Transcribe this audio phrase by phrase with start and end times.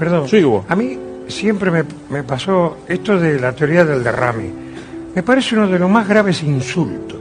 [0.00, 0.26] perdón.
[0.26, 0.64] Sí, Hugo.
[0.66, 0.98] A mí
[1.28, 4.50] siempre me, me pasó esto de la teoría del derrame.
[5.14, 7.20] Me parece uno de los más graves insultos.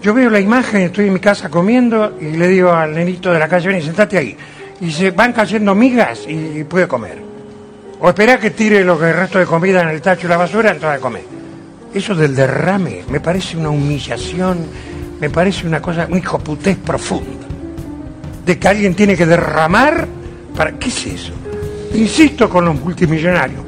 [0.00, 3.40] Yo veo la imagen, estoy en mi casa comiendo y le digo al nenito de
[3.40, 4.36] la calle, ven y sentate ahí.
[4.80, 7.18] Y se van cayendo migas y, puede comer.
[7.98, 10.36] O espera que tire lo que el resto de comida en el tacho y la
[10.36, 11.24] basura, entonces comer.
[11.92, 14.58] Eso del derrame me parece una humillación,
[15.18, 17.46] me parece una cosa, un hijoputés profunda.
[18.44, 20.06] De que alguien tiene que derramar
[20.56, 20.72] para.
[20.72, 21.32] ¿Qué es eso?
[21.94, 23.62] Insisto con los multimillonarios.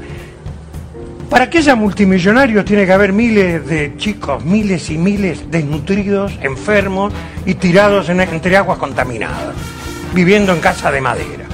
[1.29, 7.13] Para que haya multimillonarios tiene que haber miles de chicos, miles y miles desnutridos, enfermos
[7.45, 9.53] y tirados en, entre aguas contaminadas,
[10.13, 11.45] viviendo en casa de madera.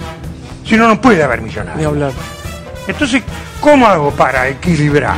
[0.66, 1.78] Si no, no puede haber millonarios.
[1.78, 2.12] Ni hablar.
[2.88, 3.22] Entonces,
[3.60, 5.18] ¿cómo hago para equilibrar?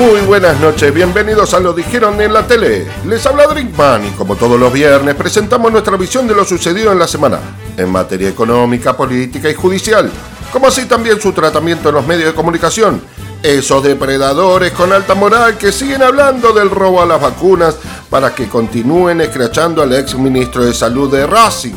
[0.00, 2.86] Muy buenas noches, bienvenidos a Lo Dijeron en la Tele.
[3.04, 6.98] Les habla Drinkman y como todos los viernes presentamos nuestra visión de lo sucedido en
[6.98, 7.38] la semana,
[7.76, 10.10] en materia económica, política y judicial,
[10.54, 13.02] como así también su tratamiento en los medios de comunicación.
[13.42, 17.76] Esos depredadores con alta moral que siguen hablando del robo a las vacunas
[18.08, 21.76] para que continúen escrachando al ex ministro de Salud de Racing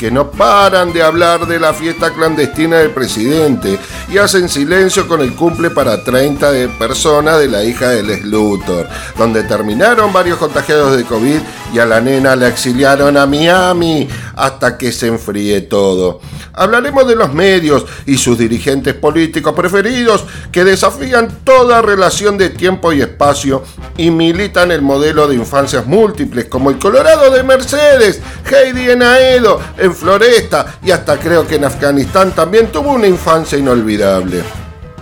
[0.00, 5.20] que no paran de hablar de la fiesta clandestina del presidente y hacen silencio con
[5.20, 10.38] el cumple para 30 de personas de la hija del ex Luthor, donde terminaron varios
[10.38, 11.40] contagiados de COVID
[11.74, 16.22] y a la nena la exiliaron a Miami hasta que se enfríe todo.
[16.54, 22.92] Hablaremos de los medios y sus dirigentes políticos preferidos que desafían toda relación de tiempo
[22.92, 23.62] y espacio
[23.96, 29.60] y militan el modelo de infancias múltiples como el Colorado de Mercedes, Heidi en Aedo,
[29.90, 34.42] en Floresta y hasta creo que en Afganistán también tuvo una infancia inolvidable.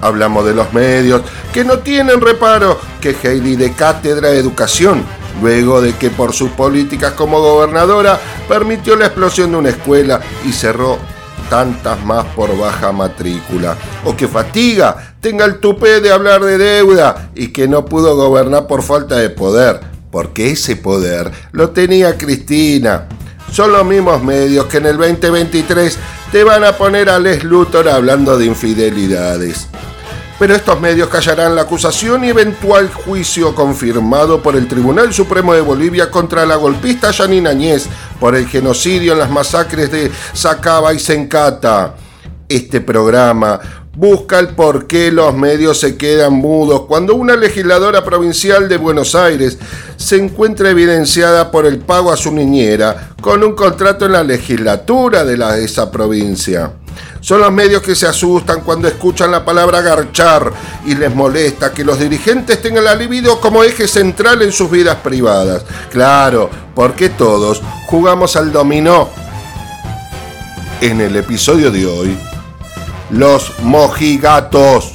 [0.01, 5.05] Hablamos de los medios que no tienen reparo que Heidi de Cátedra de Educación
[5.43, 8.19] luego de que por sus políticas como gobernadora
[8.49, 10.99] permitió la explosión de una escuela y cerró
[11.49, 13.77] tantas más por baja matrícula.
[14.05, 18.67] O que Fatiga tenga el tupé de hablar de deuda y que no pudo gobernar
[18.67, 19.81] por falta de poder,
[20.11, 23.07] porque ese poder lo tenía Cristina.
[23.51, 25.99] Son los mismos medios que en el 2023
[26.33, 29.69] te van a poner a Les Luthor hablando de infidelidades
[30.39, 35.61] pero estos medios callarán la acusación y eventual juicio confirmado por el Tribunal Supremo de
[35.61, 37.87] Bolivia contra la golpista Janine Añez
[38.21, 41.97] por el genocidio en las masacres de Sacaba y Sencata.
[42.49, 43.59] Este programa
[43.95, 49.15] busca el por qué los medios se quedan mudos cuando una legisladora provincial de Buenos
[49.15, 49.59] Aires
[49.97, 55.25] se encuentra evidenciada por el pago a su niñera con un contrato en la legislatura
[55.25, 56.73] de, la, esa provincia.
[57.21, 60.53] Son los medios que se asustan cuando escuchan la palabra garchar
[60.87, 64.97] y les molesta que los dirigentes tengan la libido como eje central en sus vidas
[64.97, 65.65] privadas.
[65.91, 69.09] Claro, porque todos jugamos al dominó.
[70.81, 72.17] En el episodio de hoy,
[73.11, 74.93] los mojigatos.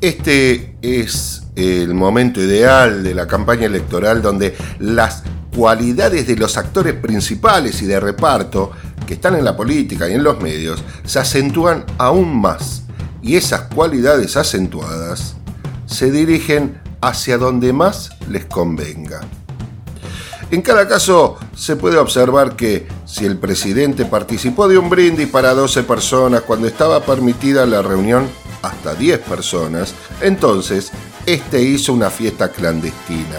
[0.00, 5.22] Este es el momento ideal de la campaña electoral donde las
[5.54, 8.72] cualidades de los actores principales y de reparto
[9.06, 12.82] que están en la política y en los medios se acentúan aún más.
[13.22, 15.36] Y esas cualidades acentuadas
[15.86, 19.20] se dirigen hacia donde más les convenga.
[20.50, 25.54] En cada caso se puede observar que si el presidente participó de un brindis para
[25.54, 28.28] 12 personas cuando estaba permitida la reunión,
[28.62, 30.92] hasta 10 personas, entonces
[31.26, 33.38] este hizo una fiesta clandestina.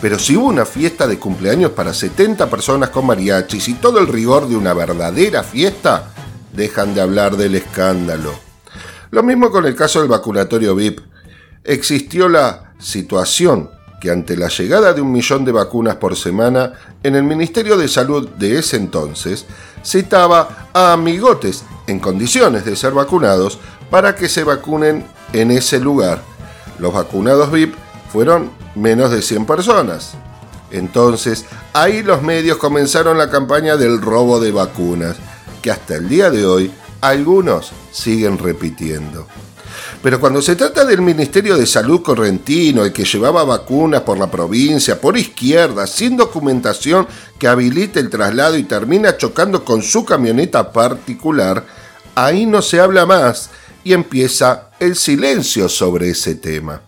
[0.00, 4.06] Pero si hubo una fiesta de cumpleaños para 70 personas con mariachis y todo el
[4.06, 6.12] rigor de una verdadera fiesta,
[6.52, 8.32] dejan de hablar del escándalo.
[9.10, 11.00] Lo mismo con el caso del vacunatorio VIP.
[11.64, 16.72] Existió la situación que ante la llegada de un millón de vacunas por semana,
[17.02, 19.46] en el Ministerio de Salud de ese entonces
[19.84, 23.58] citaba a amigotes en condiciones de ser vacunados
[23.90, 26.22] para que se vacunen en ese lugar.
[26.78, 27.74] Los vacunados VIP
[28.12, 30.14] fueron menos de 100 personas.
[30.70, 35.16] Entonces, ahí los medios comenzaron la campaña del robo de vacunas,
[35.62, 39.26] que hasta el día de hoy algunos siguen repitiendo.
[40.02, 44.30] Pero cuando se trata del Ministerio de Salud correntino, el que llevaba vacunas por la
[44.30, 47.06] provincia, por izquierda, sin documentación
[47.38, 51.64] que habilite el traslado y termina chocando con su camioneta particular,
[52.14, 53.50] ahí no se habla más
[53.82, 56.82] y empieza el silencio sobre ese tema.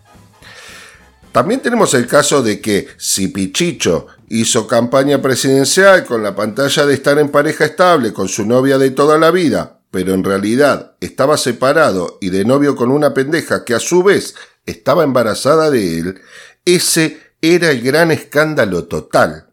[1.32, 6.94] También tenemos el caso de que si Pichicho hizo campaña presidencial con la pantalla de
[6.94, 11.36] estar en pareja estable con su novia de toda la vida, pero en realidad estaba
[11.36, 14.34] separado y de novio con una pendeja que a su vez
[14.66, 16.20] estaba embarazada de él,
[16.64, 19.46] ese era el gran escándalo total.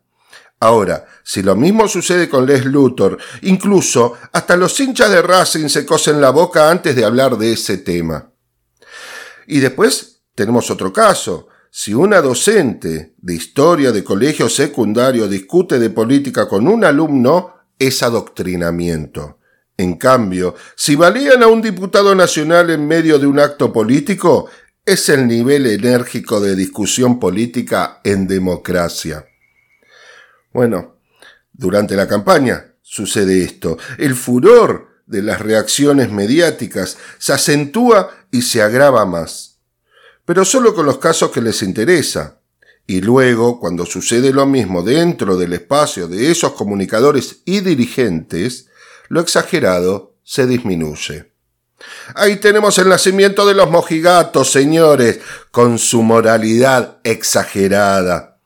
[0.60, 5.86] Ahora, si lo mismo sucede con Les Luthor, incluso hasta los hinchas de Racing se
[5.86, 8.32] cosen la boca antes de hablar de ese tema.
[9.46, 11.48] Y después tenemos otro caso.
[11.72, 18.02] Si una docente de historia de colegio secundario discute de política con un alumno, es
[18.04, 19.40] adoctrinamiento.
[19.78, 24.50] En cambio, si valían a un diputado nacional en medio de un acto político,
[24.86, 29.26] es el nivel enérgico de discusión política en democracia.
[30.54, 30.98] Bueno,
[31.52, 33.78] durante la campaña sucede esto.
[33.98, 39.57] El furor de las reacciones mediáticas se acentúa y se agrava más.
[40.28, 42.42] Pero solo con los casos que les interesa.
[42.86, 48.68] Y luego, cuando sucede lo mismo dentro del espacio de esos comunicadores y dirigentes,
[49.08, 51.32] lo exagerado se disminuye.
[52.14, 55.22] Ahí tenemos el nacimiento de los mojigatos, señores,
[55.52, 58.42] con su moralidad exagerada,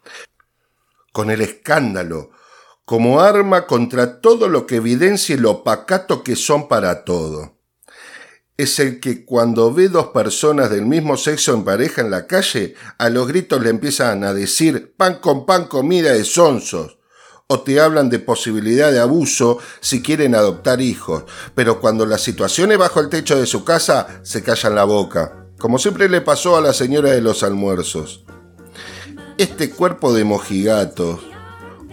[1.12, 2.30] con el escándalo
[2.92, 7.61] como arma contra todo lo que evidencie lo pacato que son para todo.
[8.58, 12.76] Es el que cuando ve dos personas del mismo sexo en pareja en la calle,
[12.98, 16.98] a los gritos le empiezan a decir pan con pan comida de sonsos
[17.48, 22.72] o te hablan de posibilidad de abuso si quieren adoptar hijos, pero cuando la situación
[22.72, 26.56] es bajo el techo de su casa, se callan la boca, como siempre le pasó
[26.56, 28.24] a la señora de los almuerzos.
[29.38, 31.20] Este cuerpo de mojigatos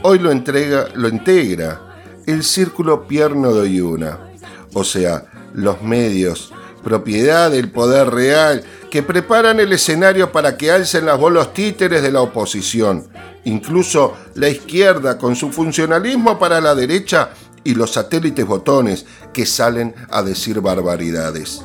[0.02, 1.88] hoy lo entrega, lo integra
[2.26, 4.32] el círculo pierno de Oyuna,
[4.74, 6.52] o sea, los medios,
[6.82, 12.10] propiedad del poder real, que preparan el escenario para que alcen las bolos títeres de
[12.10, 13.08] la oposición,
[13.44, 17.30] incluso la izquierda con su funcionalismo para la derecha
[17.64, 21.62] y los satélites botones que salen a decir barbaridades.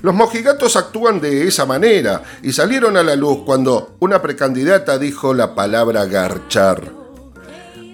[0.00, 5.34] Los mojigatos actúan de esa manera y salieron a la luz cuando una precandidata dijo
[5.34, 6.92] la palabra garchar.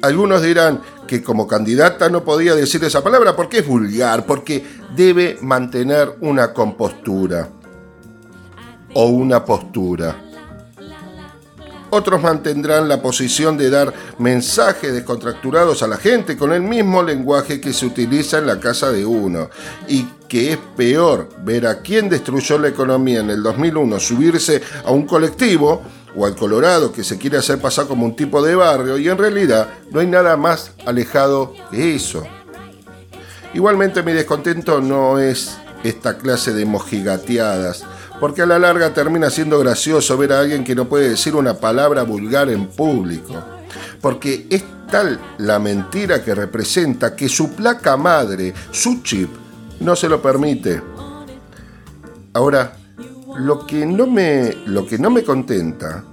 [0.03, 4.65] Algunos dirán que como candidata no podía decir esa palabra porque es vulgar, porque
[4.97, 7.49] debe mantener una compostura
[8.95, 10.17] o una postura.
[11.91, 17.61] Otros mantendrán la posición de dar mensajes descontracturados a la gente con el mismo lenguaje
[17.61, 19.49] que se utiliza en la casa de uno
[19.87, 24.91] y que es peor ver a quien destruyó la economía en el 2001 subirse a
[24.91, 25.83] un colectivo
[26.17, 29.19] o al Colorado que se quiere hacer pasar como un tipo de barrio y en
[29.19, 32.25] realidad no hay nada más alejado que eso.
[33.53, 37.85] Igualmente mi descontento no es esta clase de mojigateadas,
[38.19, 41.55] porque a la larga termina siendo gracioso ver a alguien que no puede decir una
[41.55, 43.35] palabra vulgar en público,
[44.01, 49.31] porque es tal la mentira que representa que su placa madre, su chip,
[49.81, 50.83] no se lo permite.
[52.33, 52.77] Ahora,
[53.39, 56.05] lo que no me, lo que no me contenta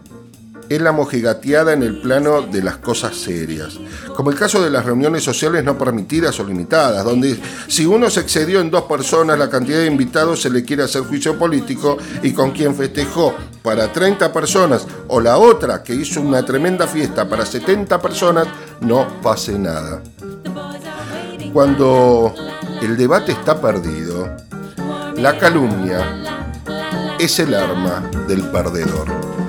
[0.75, 3.77] es la mojigateada en el plano de las cosas serias,
[4.15, 7.37] como el caso de las reuniones sociales no permitidas o limitadas, donde
[7.67, 11.01] si uno se excedió en dos personas la cantidad de invitados se le quiere hacer
[11.01, 16.45] juicio político y con quien festejó para 30 personas o la otra que hizo una
[16.45, 18.47] tremenda fiesta para 70 personas,
[18.79, 20.01] no pase nada.
[21.51, 22.33] Cuando
[22.81, 24.29] el debate está perdido,
[25.17, 26.23] la calumnia
[27.19, 29.40] es el arma del perdedor.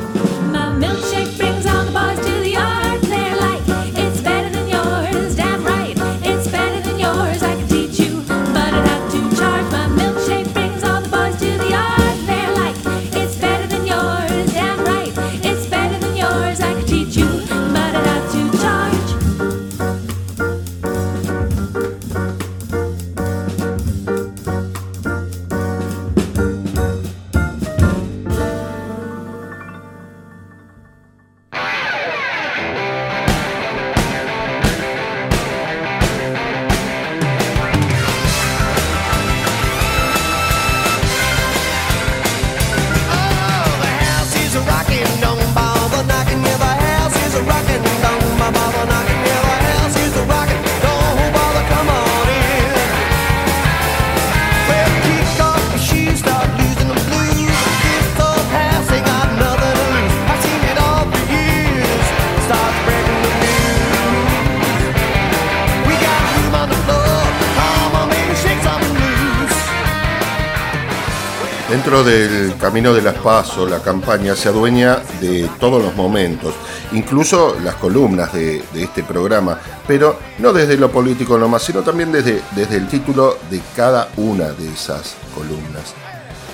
[71.93, 76.55] Dentro del camino de las pasos, la campaña se adueña de todos los momentos,
[76.93, 82.41] incluso las columnas de, este programa, pero no desde lo político nomás, sino también desde,
[82.57, 85.93] desde el título de cada una de esas columnas.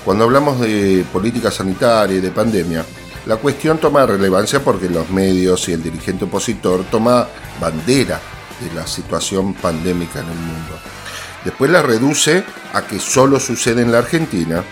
[0.05, 2.85] Cuando hablamos de política sanitaria y de pandemia,
[3.25, 7.29] la cuestión toma relevancia porque los medios y el dirigente opositor toma
[7.61, 8.21] bandera
[8.61, 10.81] de la situación pandémica en el mundo.
[11.45, 12.43] Después la reduce
[12.73, 14.65] a que solo sucede en la Argentina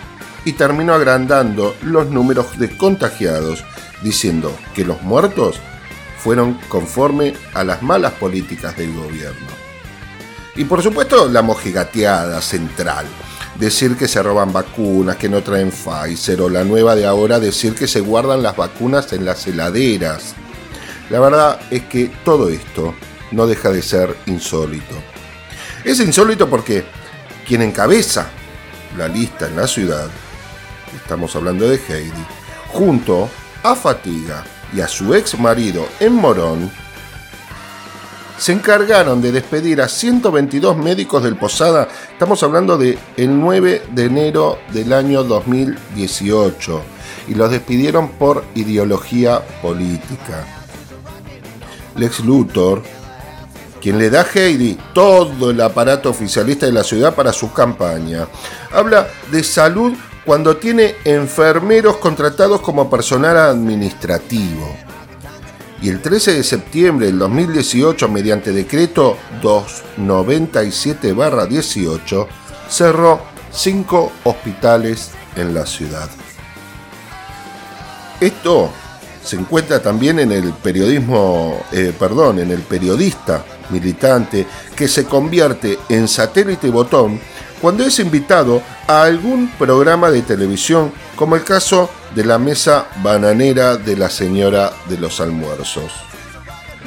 [0.47, 3.65] y terminó agrandando los números de contagiados,
[4.01, 5.59] diciendo que los muertos
[6.19, 9.45] fueron conforme a las malas políticas del gobierno.
[10.55, 13.05] Y por supuesto la mojigateada central,
[13.59, 17.75] decir que se roban vacunas, que no traen Pfizer, o la nueva de ahora, decir
[17.75, 20.33] que se guardan las vacunas en las heladeras.
[21.09, 22.95] La verdad es que todo esto
[23.31, 24.95] no deja de ser insólito.
[25.83, 26.85] Es insólito porque
[27.45, 28.29] quien encabeza
[28.95, 30.07] la lista en la ciudad
[30.95, 32.25] estamos hablando de Heidi,
[32.69, 33.29] junto
[33.63, 36.71] a Fatiga y a su ex marido en Morón,
[38.37, 44.05] se encargaron de despedir a 122 médicos del Posada, estamos hablando de el 9 de
[44.05, 46.81] enero del año 2018,
[47.27, 50.45] y los despidieron por ideología política.
[51.95, 52.83] Lex Luthor,
[53.81, 58.27] quien le da a Heidi todo el aparato oficialista de la ciudad para su campaña,
[58.71, 59.93] habla de salud
[60.27, 64.75] cuando tiene enfermeros contratados como personal administrativo.
[65.81, 72.27] Y el 13 de septiembre del 2018, mediante decreto 297-18,
[72.67, 73.21] cerró
[73.53, 76.09] cinco hospitales en la ciudad.
[78.19, 78.69] Esto
[79.23, 85.79] se encuentra también en el periodismo, eh, perdón, en el periodista militante que se convierte
[85.87, 87.17] en satélite botón
[87.61, 93.77] cuando es invitado a algún programa de televisión, como el caso de la mesa bananera
[93.77, 95.91] de la señora de los almuerzos.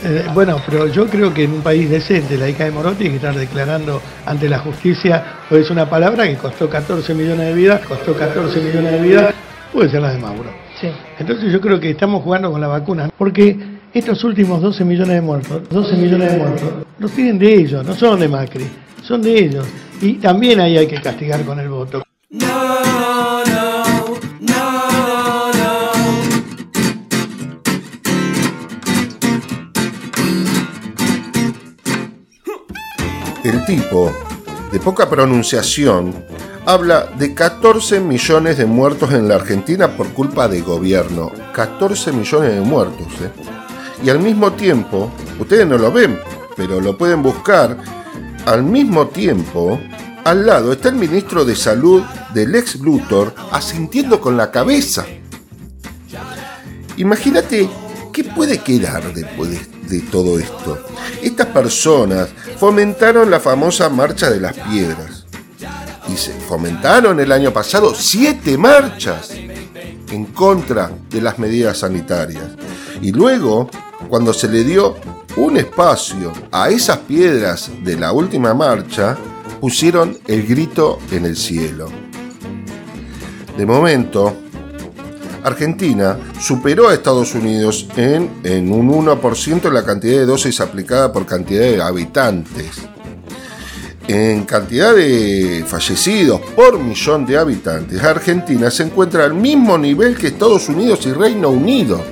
[0.03, 3.11] Eh, bueno, pero yo creo que en un país decente la hija de Morotti tiene
[3.11, 7.81] que estar declarando ante la justicia, es una palabra que costó 14 millones de vidas,
[7.87, 9.35] costó 14 millones de vidas,
[9.73, 10.51] puede ser la de Mauro.
[10.81, 10.89] Sí.
[11.19, 13.59] Entonces yo creo que estamos jugando con la vacuna, porque
[13.93, 17.95] estos últimos 12 millones de muertos, 12 millones de muertos, los piden de ellos, no
[17.95, 18.67] son de Macri,
[19.11, 19.67] son de ellos.
[20.01, 22.05] Y también ahí hay que castigar con el voto.
[33.43, 34.13] El tipo,
[34.71, 36.15] de poca pronunciación,
[36.65, 41.33] habla de 14 millones de muertos en la Argentina por culpa de gobierno.
[41.53, 43.31] 14 millones de muertos, ¿eh?
[44.05, 46.17] Y al mismo tiempo, ustedes no lo ven,
[46.57, 47.77] pero lo pueden buscar
[48.51, 49.81] al mismo tiempo,
[50.25, 52.03] al lado está el ministro de Salud
[52.35, 55.07] del ex Luthor asintiendo con la cabeza.
[56.97, 57.71] Imagínate
[58.13, 59.51] qué puede quedar después
[59.89, 60.79] de, todo esto.
[61.23, 62.29] Estas personas
[62.59, 65.27] fomentaron la famosa Marcha de las Piedras.
[66.13, 72.51] Y se fomentaron el año pasado siete marchas en contra de las medidas sanitarias.
[73.01, 73.71] Y luego,
[74.09, 74.97] cuando se le dio
[75.37, 79.17] un espacio a esas piedras de la última marcha,
[79.61, 81.89] pusieron el grito en el cielo.
[83.57, 84.35] De momento,
[85.45, 91.27] Argentina superó a Estados Unidos en, en un 1% la cantidad de dosis aplicada por
[91.27, 92.83] cantidad de habitantes.
[94.09, 100.29] En cantidad de fallecidos por millón de habitantes, Argentina se encuentra al mismo nivel que
[100.29, 102.03] Estados Unidos y Reino Unido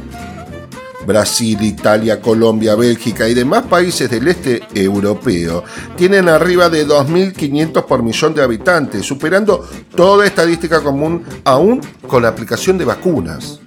[1.08, 5.64] Brasil, Italia, Colombia, Bélgica y demás países del este europeo
[5.96, 12.28] tienen arriba de 2.500 por millón de habitantes, superando toda estadística común aún con la
[12.28, 13.58] aplicación de vacunas.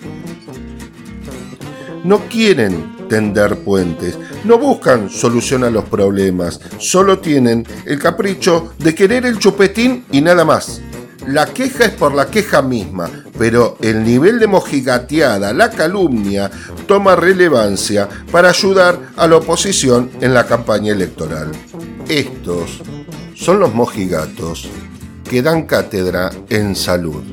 [2.04, 8.94] No quieren tender puentes, no buscan solución a los problemas, solo tienen el capricho de
[8.94, 10.80] querer el chupetín y nada más.
[11.32, 13.10] La queja es por la queja misma,
[13.40, 16.52] pero el nivel de mojigateada, la calumnia,
[16.86, 21.50] toma relevancia para ayudar a la oposición en la campaña electoral.
[22.10, 22.82] Estos
[23.34, 24.68] son los mojigatos
[25.30, 27.24] que dan cátedra en salud.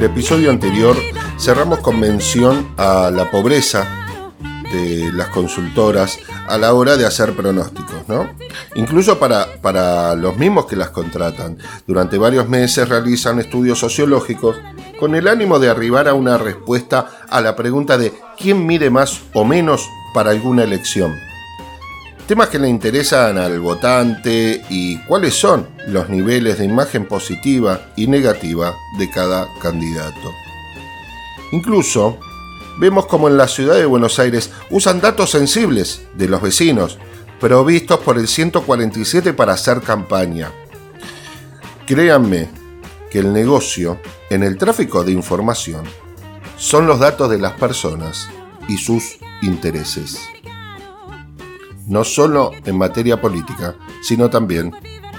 [0.00, 0.96] El episodio anterior
[1.38, 3.86] cerramos con mención a la pobreza
[4.72, 8.30] de las consultoras a la hora de hacer pronósticos, ¿no?
[8.76, 11.58] Incluso para, para los mismos que las contratan.
[11.86, 14.56] Durante varios meses realizan estudios sociológicos
[14.98, 19.20] con el ánimo de arribar a una respuesta a la pregunta de quién mide más
[19.34, 21.29] o menos para alguna elección.
[22.30, 28.06] Temas que le interesan al votante y cuáles son los niveles de imagen positiva y
[28.06, 30.32] negativa de cada candidato.
[31.50, 32.20] Incluso
[32.78, 36.98] vemos como en la ciudad de Buenos Aires usan datos sensibles de los vecinos,
[37.40, 40.52] provistos por el 147 para hacer campaña.
[41.84, 42.48] Créanme
[43.10, 45.82] que el negocio en el tráfico de información
[46.56, 48.28] son los datos de las personas
[48.68, 50.20] y sus intereses.
[51.90, 54.72] No solo en materia política, sino también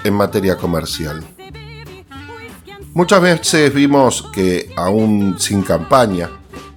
[0.04, 1.22] en materia comercial.
[2.94, 6.30] Muchas veces vimos que, aún sin campaña,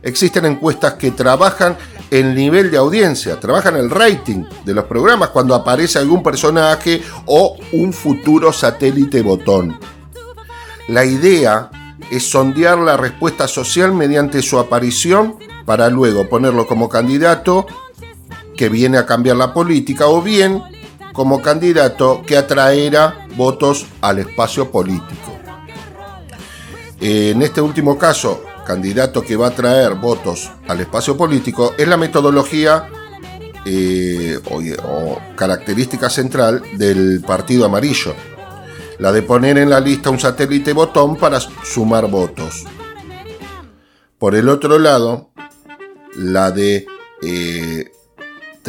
[0.03, 1.77] existen encuestas que trabajan
[2.11, 7.55] el nivel de audiencia, trabajan el rating de los programas cuando aparece algún personaje o
[7.71, 9.79] un futuro satélite botón.
[10.89, 11.69] La idea
[12.11, 17.65] es sondear la respuesta social mediante su aparición para luego ponerlo como candidato
[18.57, 20.61] que viene a cambiar la política o bien
[21.13, 25.39] como candidato que atraerá votos al espacio político.
[26.99, 31.97] En este último caso, candidato que va a traer votos al espacio político, es la
[31.97, 32.89] metodología
[33.65, 38.13] eh, o, característica central del partido amarillo,
[38.99, 42.65] la de poner en la lista un satélite botón para sumar votos.
[44.17, 45.31] Por el otro lado,
[46.15, 46.85] la de
[47.21, 47.91] eh,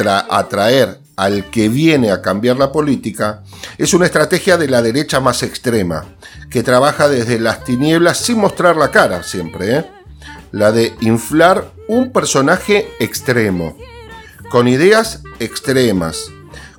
[0.05, 3.43] atraer al que viene a cambiar la política
[3.77, 6.05] es una estrategia de la derecha más extrema,
[6.49, 9.85] que trabaja desde las tinieblas sin mostrar la cara siempre, ¿eh?
[10.51, 13.75] la de inflar un personaje extremo,
[14.49, 16.31] con ideas extremas,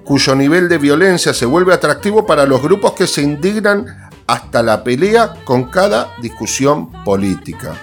[0.04, 4.84] cuyo nivel de violencia se vuelve atractivo para los grupos que se indignan hasta la
[4.84, 7.74] pelea con cada discusión política.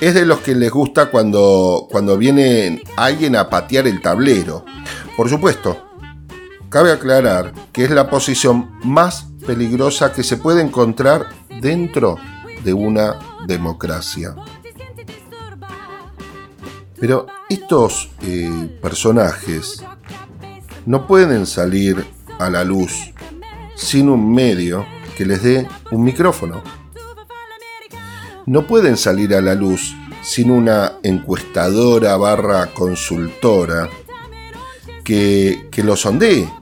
[0.00, 4.64] Es de los que les gusta cuando, cuando viene alguien a patear el tablero.
[5.14, 5.76] Por supuesto,
[6.70, 11.26] cabe aclarar que es la posición más peligrosa que se puede encontrar
[11.60, 12.16] dentro
[12.64, 14.34] de una democracia.
[16.98, 19.84] Pero estos eh, personajes
[20.86, 22.06] no pueden salir
[22.38, 23.12] a la luz
[23.74, 24.86] sin un medio
[25.16, 26.62] que les dé un micrófono.
[28.50, 33.88] No pueden salir a la luz sin una encuestadora barra consultora
[35.04, 36.52] que, que los sondee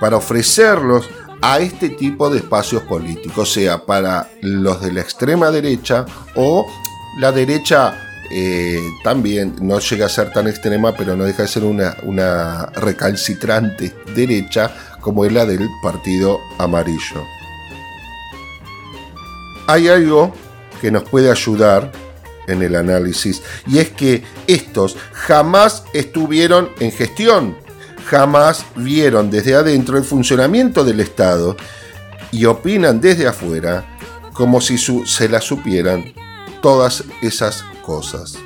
[0.00, 1.08] para ofrecerlos
[1.40, 6.66] a este tipo de espacios políticos, sea para los de la extrema derecha o
[7.20, 7.94] la derecha
[8.32, 12.66] eh, también no llega a ser tan extrema, pero no deja de ser una, una
[12.74, 17.24] recalcitrante derecha como es la del partido amarillo.
[19.68, 20.34] Hay algo
[20.80, 21.92] que nos puede ayudar
[22.46, 27.56] en el análisis y es que estos jamás estuvieron en gestión
[28.10, 31.56] jamás vieron desde adentro el funcionamiento del Estado
[32.32, 33.86] y opinan desde afuera
[34.32, 36.12] como si se las supieran
[36.60, 38.36] todas esas cosas.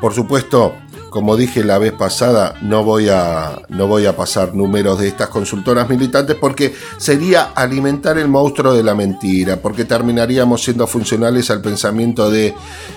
[0.00, 0.76] Por supuesto,
[1.10, 5.28] como dije la vez pasada, no voy, a, no voy a pasar números de estas
[5.28, 11.60] consultoras militantes porque sería alimentar el monstruo de la mentira, porque terminaríamos siendo funcionales al
[11.60, 12.54] pensamiento de,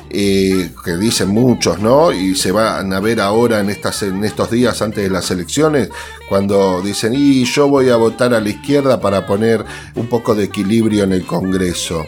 [0.09, 2.11] eh, que dicen muchos, ¿no?
[2.11, 5.89] Y se van a ver ahora en, estas, en estos días antes de las elecciones,
[6.29, 9.63] cuando dicen, y yo voy a votar a la izquierda para poner
[9.95, 12.03] un poco de equilibrio en el Congreso.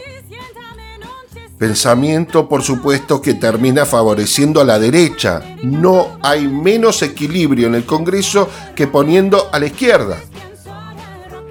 [1.58, 5.40] Pensamiento, por supuesto, que termina favoreciendo a la derecha.
[5.62, 10.20] No hay menos equilibrio en el Congreso que poniendo a la izquierda.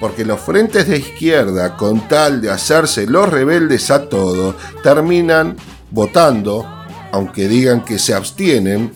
[0.01, 5.55] Porque los frentes de izquierda, con tal de hacerse los rebeldes a todo, terminan
[5.89, 6.67] votando,
[7.13, 8.91] aunque digan que se abstienen,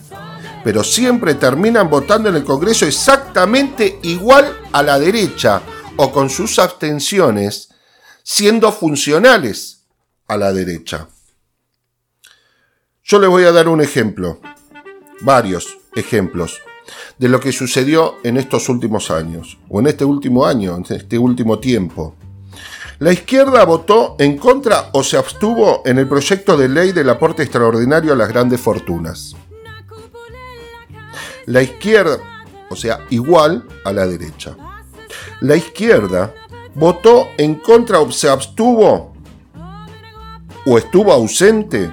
[0.62, 5.62] pero siempre terminan votando en el Congreso exactamente igual a la derecha
[5.96, 7.70] o con sus abstenciones,
[8.22, 9.77] siendo funcionales
[10.28, 11.08] a la derecha.
[13.02, 14.38] Yo les voy a dar un ejemplo,
[15.22, 16.60] varios ejemplos,
[17.18, 21.18] de lo que sucedió en estos últimos años, o en este último año, en este
[21.18, 22.14] último tiempo.
[22.98, 27.42] La izquierda votó en contra o se abstuvo en el proyecto de ley del aporte
[27.42, 29.36] extraordinario a las grandes fortunas.
[31.46, 32.18] La izquierda,
[32.68, 34.56] o sea, igual a la derecha.
[35.40, 36.34] La izquierda
[36.74, 39.07] votó en contra o se abstuvo
[40.68, 41.90] o estuvo ausente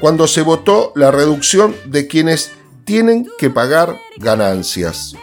[0.00, 2.50] cuando se votó la reducción de quienes
[2.84, 5.14] tienen que pagar ganancias.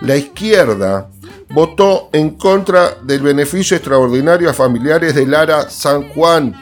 [0.00, 1.10] La izquierda
[1.50, 6.54] votó en contra del beneficio extraordinario a familiares de Lara San Juan.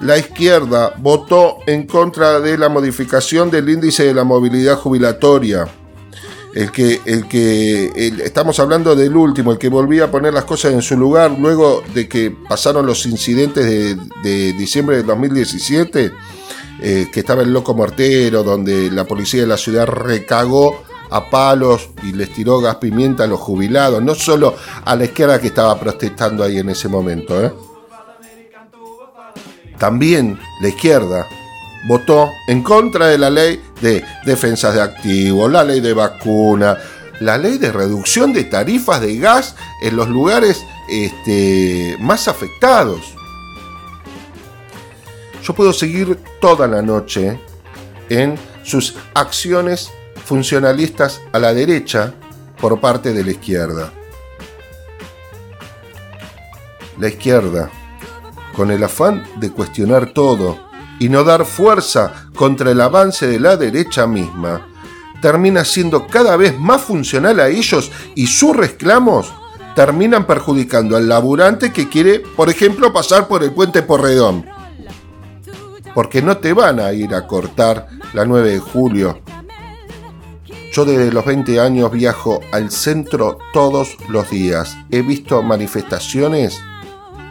[0.00, 5.66] La izquierda votó en contra de la modificación del índice de la movilidad jubilatoria.
[6.58, 10.72] El que, el que estamos hablando del último, el que volvía a poner las cosas
[10.72, 16.12] en su lugar luego de que pasaron los incidentes de, diciembre de 2017,
[16.80, 21.90] eh, que estaba el loco mortero, donde la policía de la ciudad recagó a palos
[22.02, 25.78] y les tiró gas pimienta a los jubilados, no solo a la izquierda que estaba
[25.78, 27.40] protestando ahí en ese momento.
[27.40, 27.52] ¿eh?
[29.78, 31.24] También la izquierda
[31.86, 36.76] votó en contra de la ley de defensas de activos, la ley de vacuna,
[37.20, 43.14] la ley de reducción de tarifas de gas en los lugares este, más afectados.
[45.42, 47.40] Yo puedo seguir toda la noche
[48.08, 49.90] en sus acciones
[50.24, 52.12] funcionalistas a la derecha
[52.60, 53.92] por parte de la izquierda.
[56.98, 57.70] La izquierda,
[58.54, 60.67] con el afán de cuestionar todo
[60.98, 64.68] y no dar fuerza contra el avance de la derecha misma,
[65.20, 69.32] termina siendo cada vez más funcional a ellos y sus reclamos
[69.74, 74.44] terminan perjudicando al laburante que quiere, por ejemplo, pasar por el puente Porredón.
[75.94, 79.20] Porque no te van a ir a cortar la 9 de julio
[80.72, 84.76] yo desde los 20 años viajo al centro todos los días.
[84.90, 86.60] He visto manifestaciones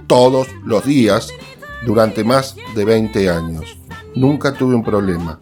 [0.07, 1.29] todos los días
[1.85, 3.77] durante más de 20 años.
[4.15, 5.39] Nunca tuve un problema.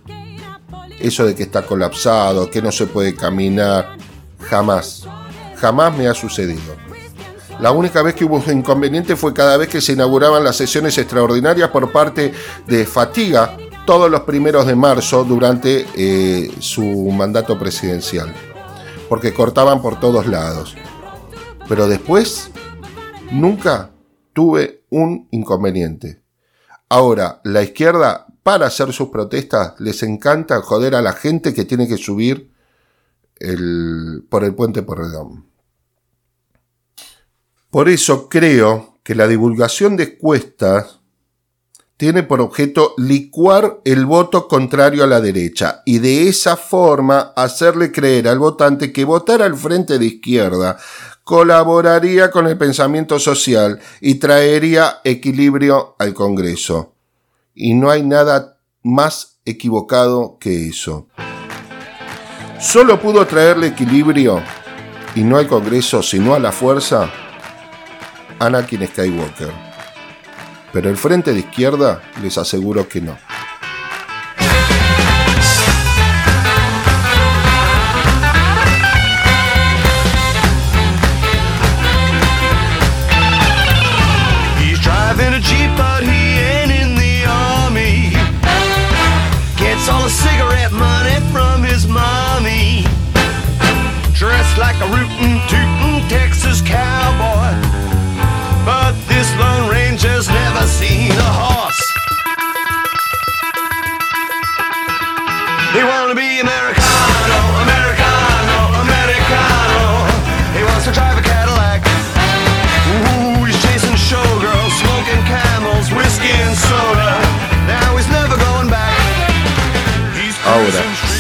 [1.00, 3.98] Eso de que está colapsado, que no se puede caminar,
[4.40, 5.08] jamás,
[5.58, 6.76] jamás me ha sucedido.
[7.60, 10.98] La única vez que hubo un inconveniente fue cada vez que se inauguraban las sesiones
[10.98, 12.34] extraordinarias por parte
[12.68, 18.34] de Fatiga, todos los primeros de marzo durante eh, su mandato presidencial,
[19.08, 20.76] porque cortaban por todos lados.
[21.70, 22.52] Pero después
[23.32, 23.92] nunca
[24.34, 26.25] tuve un inconveniente.
[26.90, 31.88] Ahora, la izquierda, para hacer sus protestas, les encanta joder a la gente que tiene
[31.88, 32.52] que subir
[34.30, 35.46] por el puente Porredón.
[37.70, 41.02] Por eso creo que la divulgación de encuestas
[41.98, 47.92] tiene por objeto licuar el voto contrario a la derecha y de esa forma hacerle
[47.92, 50.78] creer al votante que votar al frente de izquierda
[51.26, 56.94] colaboraría con el pensamiento social y traería equilibrio al Congreso.
[57.54, 61.10] Y no hay nada más equivocado que eso.
[62.62, 64.42] Solo pudo traerle equilibrio,
[65.14, 67.12] y no al Congreso, sino a la fuerza,
[68.40, 69.76] Anakin Skywalker
[70.76, 73.18] pero el frente de izquierda les aseguro que no.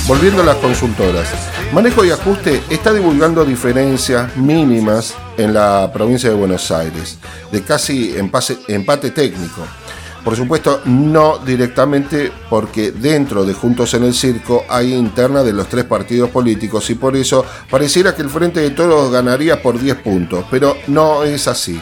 [0.08, 1.28] Volviendo a las consultoras.
[1.74, 7.18] Manejo y Ajuste está divulgando diferencias mínimas en la provincia de Buenos Aires,
[7.52, 9.62] de casi empate técnico.
[10.24, 15.68] Por supuesto, no directamente porque dentro de Juntos en el Circo hay interna de los
[15.68, 19.98] tres partidos políticos y por eso pareciera que el Frente de Todos ganaría por 10
[19.98, 21.80] puntos, pero no es así.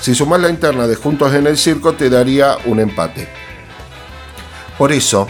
[0.00, 3.28] Si sumas la interna de Juntos en el Circo te daría un empate.
[4.78, 5.28] Por eso,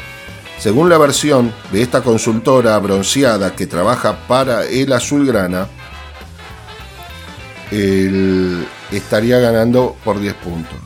[0.59, 5.69] según la versión de esta consultora bronceada que trabaja para el Azulgrana,
[7.71, 10.79] él estaría ganando por 10 puntos.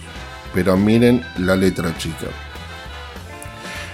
[0.54, 2.26] Pero miren la letra chica.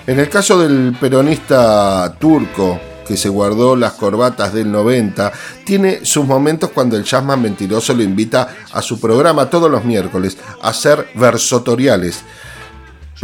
[0.07, 5.33] En el caso del peronista turco, que se guardó las corbatas del 90,
[5.65, 10.39] tiene sus momentos cuando el jazzman mentiroso le invita a su programa todos los miércoles
[10.63, 12.23] a hacer versotoriales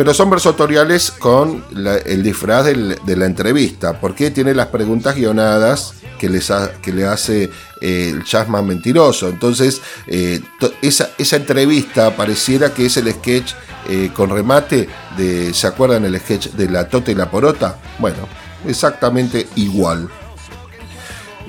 [0.00, 1.62] pero son versatoriales con
[2.06, 7.50] el disfraz de la entrevista, porque tiene las preguntas guionadas que, les que le hace
[7.82, 9.28] eh, el Jasmine mentiroso.
[9.28, 10.40] Entonces, eh,
[10.80, 13.52] esa, esa, entrevista pareciera que es el sketch
[13.90, 17.76] eh, con remate de, ¿se acuerdan el sketch de la Tota y la Porota?
[17.98, 18.26] Bueno,
[18.66, 20.08] exactamente igual.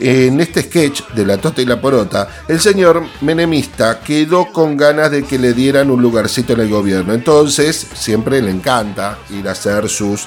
[0.04, 5.12] En este sketch de la Tota y la Porota, el señor menemista quedó con ganas
[5.12, 7.14] de que le dieran un lugarcito en el gobierno.
[7.14, 10.26] Entonces, siempre le encanta ir a hacer sus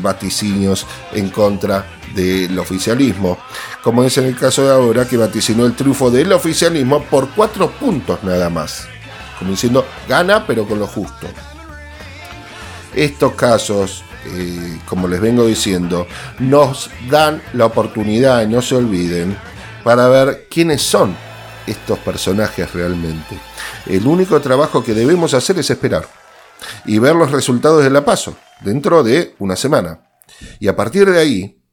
[0.00, 3.36] vaticinios en contra del oficialismo,
[3.82, 7.72] como es en el caso de ahora que vaticinó el triunfo del oficialismo por cuatro
[7.72, 8.86] puntos nada más,
[9.38, 11.26] como diciendo, gana pero con lo justo.
[12.94, 14.02] Estos casos,
[14.86, 16.06] como les vengo diciendo,
[16.38, 19.36] nos dan la oportunidad, y no se olviden,
[19.82, 21.16] para ver quiénes son
[21.66, 23.38] estos personajes realmente.
[23.86, 26.06] El único trabajo que debemos hacer es esperar
[26.86, 30.00] y ver los resultados de la paso dentro de una semana.
[30.58, 31.64] Y a partir de ahí,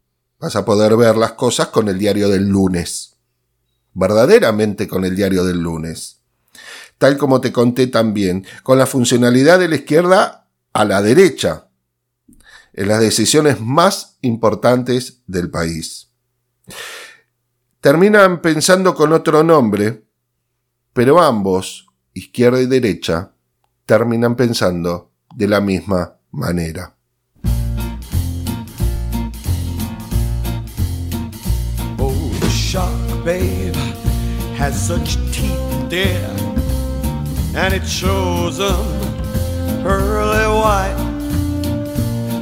[0.42, 3.14] Vas a poder ver las cosas con el diario del lunes.
[3.94, 6.24] Verdaderamente con el diario del lunes.
[6.98, 11.68] Tal como te conté también, con la funcionalidad de la izquierda a la derecha,
[12.74, 16.12] en las decisiones más importantes del país.
[17.80, 20.06] Terminan pensando con otro nombre,
[20.94, 23.34] pero ambos, izquierda y derecha,
[23.86, 26.96] terminan pensando de la misma manera.
[32.72, 33.76] shark, babe,
[34.56, 36.26] has such teeth, dear,
[37.54, 39.02] and it shows them
[39.84, 41.01] white.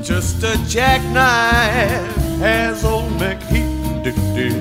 [0.09, 4.57] Just a jackknife has old McHeath, dear,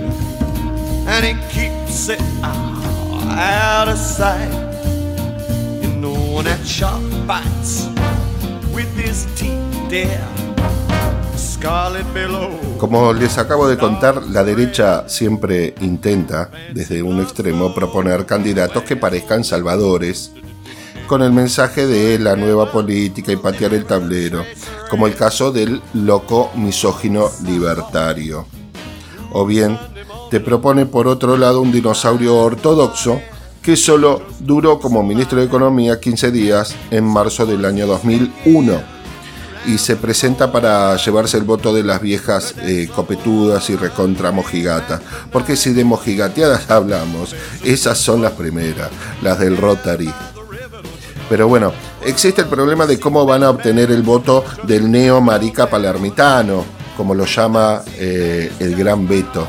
[1.08, 4.52] and he keeps it out of sight.
[5.82, 7.88] You know that shark bites
[8.74, 10.22] with his teeth, dear.
[12.78, 18.96] Como les acabo de contar, la derecha siempre intenta, desde un extremo, proponer candidatos que
[18.96, 20.30] parezcan salvadores,
[21.08, 24.44] con el mensaje de la nueva política y patear el tablero,
[24.90, 28.46] como el caso del loco misógino libertario.
[29.32, 29.78] O bien,
[30.30, 33.20] te propone por otro lado un dinosaurio ortodoxo
[33.62, 38.98] que solo duró como ministro de Economía 15 días en marzo del año 2001
[39.66, 45.00] y se presenta para llevarse el voto de las viejas eh, copetudas y recontra mojigata.
[45.32, 48.90] Porque si de mojigateadas hablamos, esas son las primeras,
[49.22, 50.12] las del Rotary.
[51.28, 51.72] Pero bueno,
[52.04, 56.64] existe el problema de cómo van a obtener el voto del neo marica palermitano,
[56.96, 59.46] como lo llama eh, el gran Beto.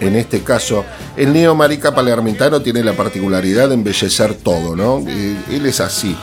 [0.00, 0.84] En este caso,
[1.16, 5.02] el neo marica palermitano tiene la particularidad de embellecer todo, ¿no?
[5.06, 6.16] Eh, él es así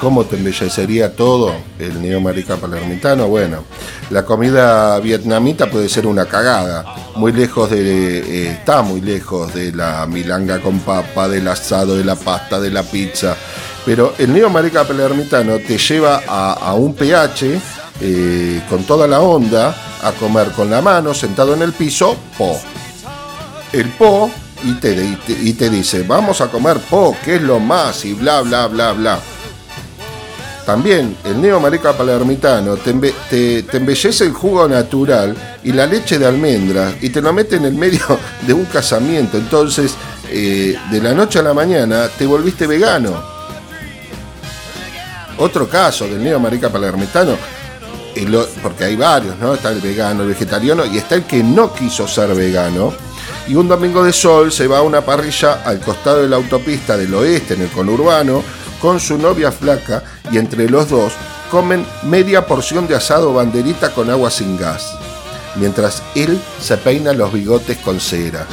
[0.00, 3.26] ¿Cómo te embellecería todo el neomarica palermitano?
[3.26, 3.64] Bueno,
[4.10, 6.84] la comida vietnamita puede ser una cagada,
[7.16, 12.04] muy lejos de, eh, está muy lejos de la milanga con papa, del asado, de
[12.04, 13.36] la pasta, de la pizza.
[13.84, 17.60] Pero el neomarica palermitano te lleva a, un pH
[18.00, 22.56] eh, con toda la onda a comer con la mano, sentado en el piso, po.
[23.72, 24.30] El po
[24.62, 28.42] y te, y te dice, vamos a comer po, que es lo más, y bla,
[28.42, 29.20] bla, bla, bla.
[30.68, 32.90] También el neo marica palermitano te,
[33.72, 37.72] embellece el jugo natural y la leche de almendra y te lo mete en el
[37.72, 38.02] medio
[38.46, 39.38] de un casamiento.
[39.38, 39.94] Entonces,
[40.28, 43.18] eh, de la noche a la mañana te volviste vegano.
[45.38, 47.38] Otro caso del neo marica palermitano,
[48.62, 49.54] porque hay varios, ¿no?
[49.54, 52.92] Está el vegano, el vegetariano y está el que no quiso ser vegano.
[53.46, 56.94] Y un domingo de sol se va a una parrilla al costado de la autopista
[56.94, 58.42] del oeste, en el conurbano,
[58.80, 61.12] con su novia flaca y entre los dos
[61.50, 64.96] comen media porción de asado banderita con agua sin gas,
[65.56, 68.46] mientras él se peina los bigotes con cera.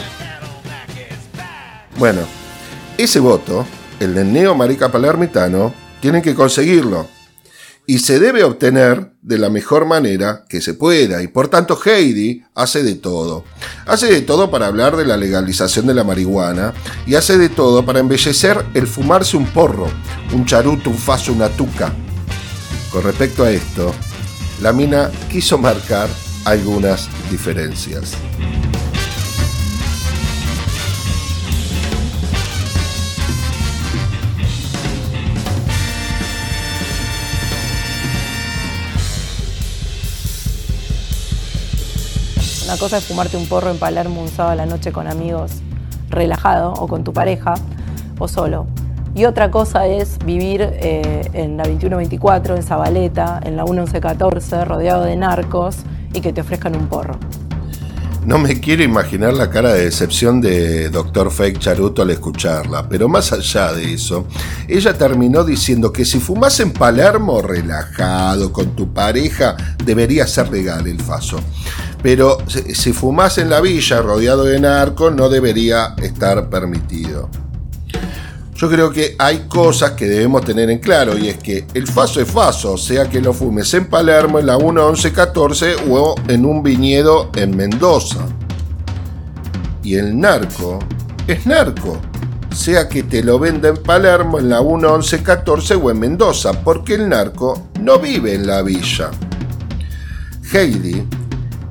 [1.98, 2.22] Bueno,
[2.98, 3.66] ese voto,
[4.00, 7.08] el del neo marica palermitano, tienen que conseguirlo
[7.88, 11.22] y se debe obtener de la mejor manera que se pueda.
[11.22, 13.44] Y por tanto Heidi hace de todo.
[13.86, 16.74] Hace de todo para hablar de la legalización de la marihuana
[17.06, 19.88] y hace de todo para embellecer el fumarse un porro,
[20.34, 21.94] un charuto, un faso, una tuca.
[22.92, 23.94] Con respecto a esto,
[24.62, 26.10] la mina quiso marcar
[26.46, 28.14] algunas diferencias.
[42.66, 45.62] Una cosa es fumarte un porro en Palermo un sábado a la noche con amigos,
[46.10, 47.54] relajado, o con tu pareja,
[48.18, 48.66] o solo.
[49.14, 55.04] Y otra cosa es vivir eh, en la 2124, en Zabaleta, en la 1114, rodeado
[55.04, 55.78] de narcos
[56.12, 57.20] y que te ofrezcan un porro.
[58.26, 61.30] No me quiero imaginar la cara de decepción de Dr.
[61.30, 64.26] Fake Charuto al escucharla, pero más allá de eso,
[64.68, 70.88] ella terminó diciendo que si fumas en Palermo relajado con tu pareja, debería ser legal
[70.88, 71.40] el faso.
[72.02, 77.30] Pero si fumas en la villa rodeado de narcos, no debería estar permitido.
[78.56, 82.22] Yo creo que hay cosas que debemos tener en claro y es que el faso
[82.22, 87.32] es faso, sea que lo fumes en Palermo, en la 1114 o en un viñedo
[87.36, 88.26] en Mendoza.
[89.84, 90.80] Y el narco
[91.28, 92.00] es narco,
[92.56, 97.10] sea que te lo venda en Palermo, en la 1114 o en Mendoza, porque el
[97.10, 99.12] narco no vive en la villa.
[100.54, 101.06] Heidi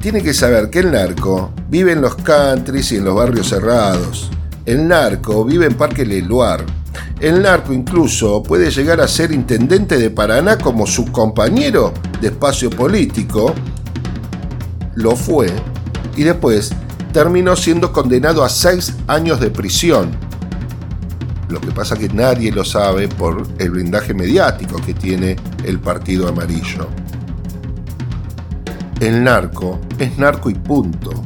[0.00, 4.30] tiene que saber que el narco vive en los countries y en los barrios cerrados
[4.66, 6.64] el narco vive en Parque Leluar.
[7.20, 12.70] El narco incluso puede llegar a ser intendente de Paraná como su compañero de espacio
[12.70, 13.54] político.
[14.94, 15.52] Lo fue
[16.16, 16.72] y después
[17.12, 20.10] terminó siendo condenado a seis años de prisión.
[21.48, 26.28] Lo que pasa que nadie lo sabe por el blindaje mediático que tiene el Partido
[26.28, 26.88] Amarillo.
[29.00, 31.23] El narco es narco y punto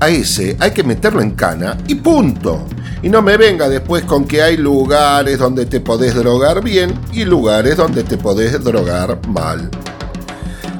[0.00, 2.66] a ese hay que meterlo en cana y punto.
[3.02, 7.24] Y no me venga después con que hay lugares donde te podés drogar bien y
[7.24, 9.70] lugares donde te podés drogar mal.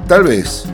[0.08, 0.64] Tal vez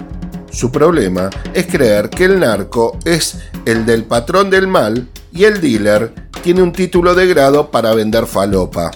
[0.50, 5.60] su problema es creer que el narco es el del patrón del mal y el
[5.60, 8.90] dealer tiene un título de grado para vender falopa.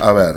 [0.00, 0.36] A ver,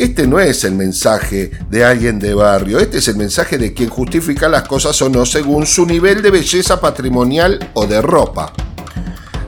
[0.00, 3.90] este no es el mensaje de alguien de barrio, este es el mensaje de quien
[3.90, 8.50] justifica las cosas o no según su nivel de belleza patrimonial o de ropa.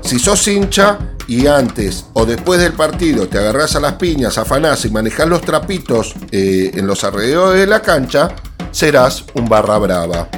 [0.03, 4.85] Si sos hincha y antes o después del partido te agarrás a las piñas, afanás
[4.85, 8.35] y manejás los trapitos eh, en los alrededores de la cancha,
[8.73, 10.29] serás un barra brava.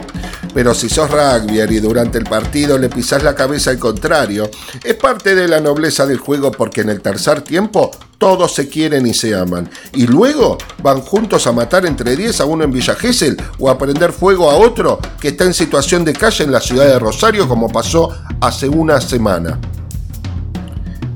[0.55, 4.49] Pero si sos rugby y durante el partido le pisás la cabeza al contrario,
[4.85, 9.05] es parte de la nobleza del juego porque en el tercer tiempo todos se quieren
[9.07, 9.69] y se aman.
[9.93, 13.77] Y luego van juntos a matar entre 10 a uno en Villa Gesell o a
[13.77, 17.49] prender fuego a otro que está en situación de calle en la ciudad de Rosario
[17.49, 19.59] como pasó hace una semana.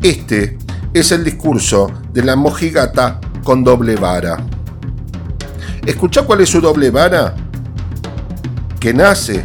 [0.03, 0.59] Este
[0.93, 4.37] es el discurso de la mojigata con doble vara.
[5.87, 7.35] ¿Escucha cuál es su doble vara?
[8.79, 9.45] Que nace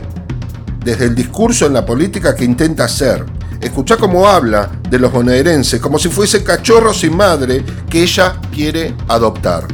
[0.84, 3.26] desde el discurso en la política que intenta hacer.
[3.60, 8.94] Escucha cómo habla de los bonaerenses, como si fuese cachorro sin madre que ella quiere
[9.08, 9.66] adoptar.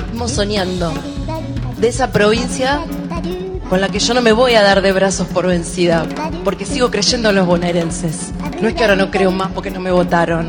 [0.00, 0.92] Estamos soñando
[1.78, 2.80] de esa provincia
[3.70, 6.04] con la que yo no me voy a dar de brazos por vencida,
[6.44, 8.32] porque sigo creyendo en los bonaerenses.
[8.60, 10.48] No es que ahora no creo más porque no me votaron.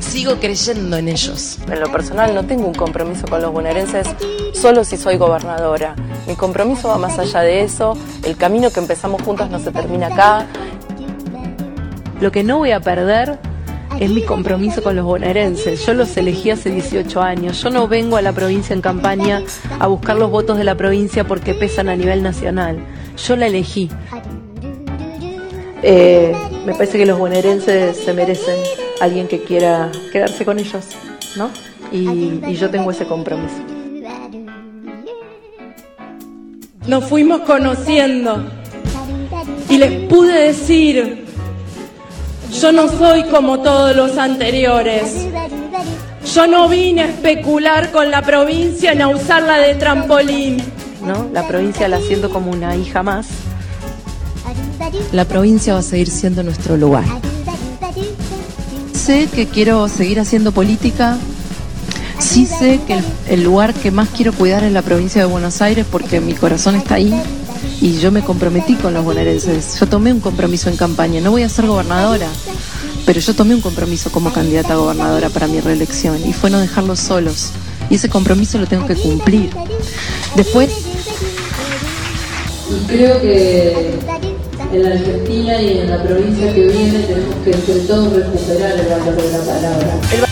[0.00, 1.58] Sigo creyendo en ellos.
[1.70, 4.08] En lo personal no tengo un compromiso con los bonaerenses
[4.52, 5.94] solo si soy gobernadora.
[6.26, 7.96] Mi compromiso va más allá de eso.
[8.24, 10.46] El camino que empezamos juntas no se termina acá.
[12.20, 13.38] Lo que no voy a perder
[14.00, 15.86] es mi compromiso con los bonaerenses.
[15.86, 17.62] Yo los elegí hace 18 años.
[17.62, 19.42] Yo no vengo a la provincia en campaña
[19.78, 22.78] a buscar los votos de la provincia porque pesan a nivel nacional.
[23.16, 23.88] Yo la elegí.
[25.88, 28.56] Eh, me parece que los bonaerenses se merecen
[29.00, 30.84] alguien que quiera quedarse con ellos,
[31.36, 31.48] ¿no?
[31.92, 33.54] Y, y yo tengo ese compromiso.
[36.88, 38.42] Nos fuimos conociendo
[39.68, 41.24] y les pude decir
[42.60, 45.28] yo no soy como todos los anteriores.
[46.34, 50.56] Yo no vine a especular con la provincia ni a usarla de trampolín.
[51.04, 51.28] ¿No?
[51.32, 53.28] La provincia la siento como una hija más.
[55.12, 57.04] La provincia va a seguir siendo nuestro lugar.
[58.94, 61.16] Sé que quiero seguir haciendo política.
[62.18, 63.00] Sí sé que
[63.32, 66.74] el, lugar que más quiero cuidar es la provincia de Buenos Aires porque mi corazón
[66.74, 67.14] está ahí
[67.80, 69.78] y yo me comprometí con los bonaerenses.
[69.78, 72.28] Yo tomé un compromiso en campaña, no voy a ser gobernadora,
[73.04, 76.58] pero yo tomé un compromiso como candidata a gobernadora para mi reelección y fue no
[76.58, 77.50] dejarlos solos.
[77.90, 79.50] Y ese compromiso lo tengo que cumplir.
[80.34, 80.70] Después...
[82.88, 84.15] creo que
[84.72, 88.86] en la Argentina y en la provincia que viene tenemos que entre todos recuperar el
[88.86, 90.25] valor de la palabra.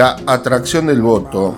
[0.00, 1.54] La atracción del voto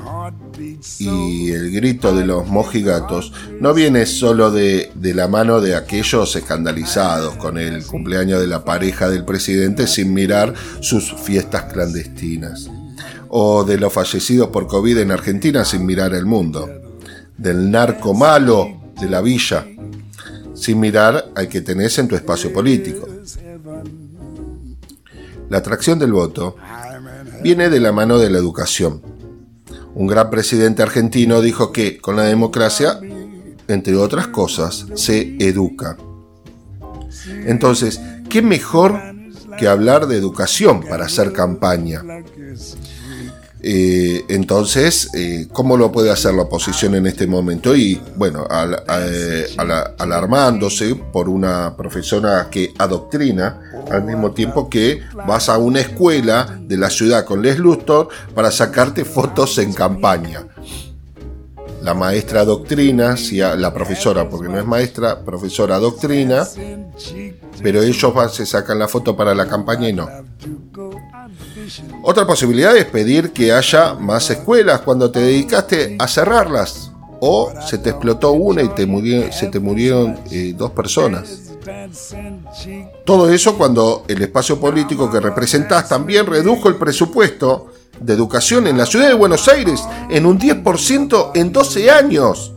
[0.98, 7.36] y el grito de los mojigatos no viene solo de, la mano de aquellos escandalizados
[7.36, 12.68] con el cumpleaños de la pareja del presidente sin mirar sus fiestas clandestinas,
[13.28, 16.68] o de los fallecidos por COVID en Argentina sin mirar el mundo,
[17.38, 19.64] del narco malo de la villa.
[20.52, 23.08] Sin mirar al que tenés en tu espacio político.
[25.48, 26.56] La atracción del voto
[27.42, 29.02] viene de la mano de la educación
[29.94, 32.98] un gran presidente argentino dijo que con la democracia,
[33.68, 35.96] entre otras cosas, se educa.
[37.44, 38.98] Entonces, ¿qué mejor
[39.58, 42.02] que hablar de educación para hacer campaña?
[43.64, 47.76] Eh, entonces, eh, ¿cómo lo puede hacer la oposición en este momento?
[47.76, 49.46] Y bueno, eh,
[49.98, 56.76] alarmándose por una profesora que adoctrina al mismo tiempo que vas a una escuela de
[56.76, 60.44] la ciudad con Les Lustor para sacarte fotos en campaña.
[61.82, 66.46] La maestra doctrina, si la profesora, porque no es maestra, profesora doctrina,
[67.60, 70.08] pero ellos van, se sacan la foto para la campaña y no.
[72.02, 76.90] Otra posibilidad es pedir que haya más escuelas cuando te dedicaste a cerrarlas.
[77.24, 78.68] O se te explotó una y
[79.32, 81.52] se te murieron eh, dos personas.
[83.04, 88.76] Todo eso cuando el espacio político que representás también redujo el presupuesto de educación en
[88.76, 92.52] la ciudad de Buenos Aires en un 10% en 12 años.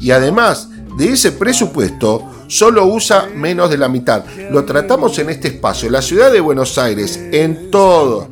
[0.00, 4.24] Y además de ese presupuesto, solo usa menos de la mitad.
[4.50, 5.90] Lo tratamos en este espacio.
[5.90, 8.28] La ciudad de Buenos Aires, en todo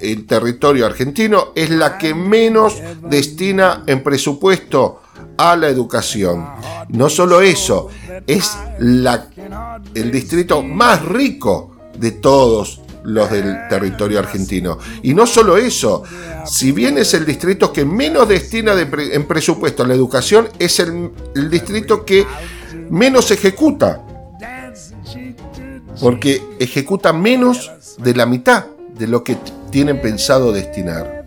[0.00, 2.74] el territorio argentino, es la que menos
[3.08, 5.02] destina en presupuesto
[5.36, 6.46] a la educación.
[6.88, 7.88] No solo eso,
[8.26, 9.28] es la,
[9.94, 14.78] el distrito más rico de todos los del territorio argentino.
[15.02, 16.02] Y no solo eso,
[16.44, 21.10] si bien es el distrito que menos destina en presupuesto a la educación, es el,
[21.34, 22.26] el distrito que
[22.90, 24.02] menos ejecuta.
[26.00, 28.66] Porque ejecuta menos de la mitad
[28.98, 29.36] de lo que
[29.70, 31.24] tienen pensado destinar.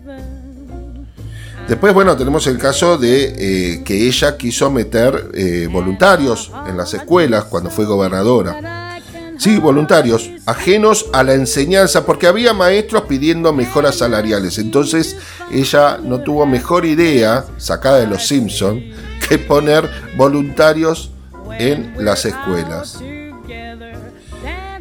[1.68, 3.34] Después, bueno, tenemos el caso de
[3.76, 8.90] eh, que ella quiso meter eh, voluntarios en las escuelas cuando fue gobernadora.
[9.38, 14.58] Sí, voluntarios, ajenos a la enseñanza, porque había maestros pidiendo mejoras salariales.
[14.58, 15.16] Entonces
[15.50, 18.82] ella no tuvo mejor idea, sacada de los Simpson,
[19.28, 21.12] que poner voluntarios
[21.60, 23.00] en las escuelas.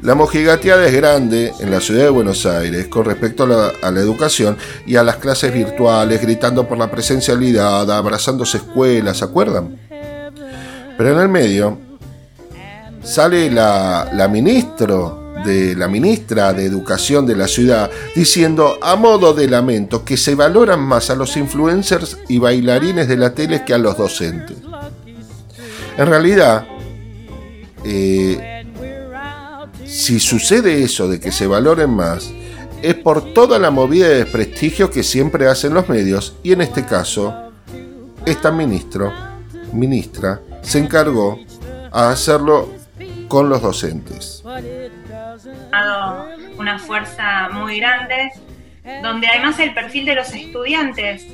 [0.02, 4.58] La mojigateada es grande en la ciudad de Buenos Aires con respecto a la, educación
[4.86, 9.78] y a las clases virtuales, gritando por la presencialidad, abrazándose escuelas, ¿se acuerdan?
[10.98, 11.78] Pero en el medio
[13.04, 19.34] sale la, la ministro de la ministra de Educación de la ciudad diciendo a modo
[19.34, 23.74] de lamento que se valoran más a los influencers y bailarines de la tele que
[23.74, 24.58] a los docentes.
[26.00, 26.66] En realidad,
[27.84, 28.64] eh,
[29.86, 32.32] si sucede eso de que se valoren más,
[32.82, 36.86] es por toda la movida de desprestigio que siempre hacen los medios y en este
[36.86, 37.52] caso,
[38.26, 39.12] esta ministro,
[39.74, 41.38] ministra, se encargó
[41.92, 42.70] a hacerlo
[43.28, 44.42] con los docentes.
[46.58, 48.32] Una fuerza muy grande,
[49.04, 51.26] donde además el perfil de los estudiantes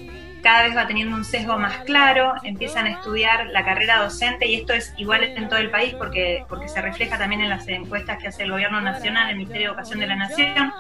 [0.46, 4.54] cada vez va teniendo un sesgo más claro, empiezan a estudiar la carrera docente y
[4.58, 8.20] esto es igual en todo el país porque, porque se refleja también en las encuestas
[8.20, 10.72] que hace el Gobierno Nacional, el Ministerio de Educación de la Nación.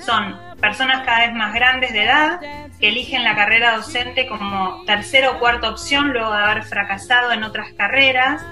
[0.00, 2.40] Son personas cada vez más grandes de edad
[2.78, 7.42] que eligen la carrera docente como tercera o cuarta opción luego de haber fracasado en
[7.42, 8.44] otras carreras.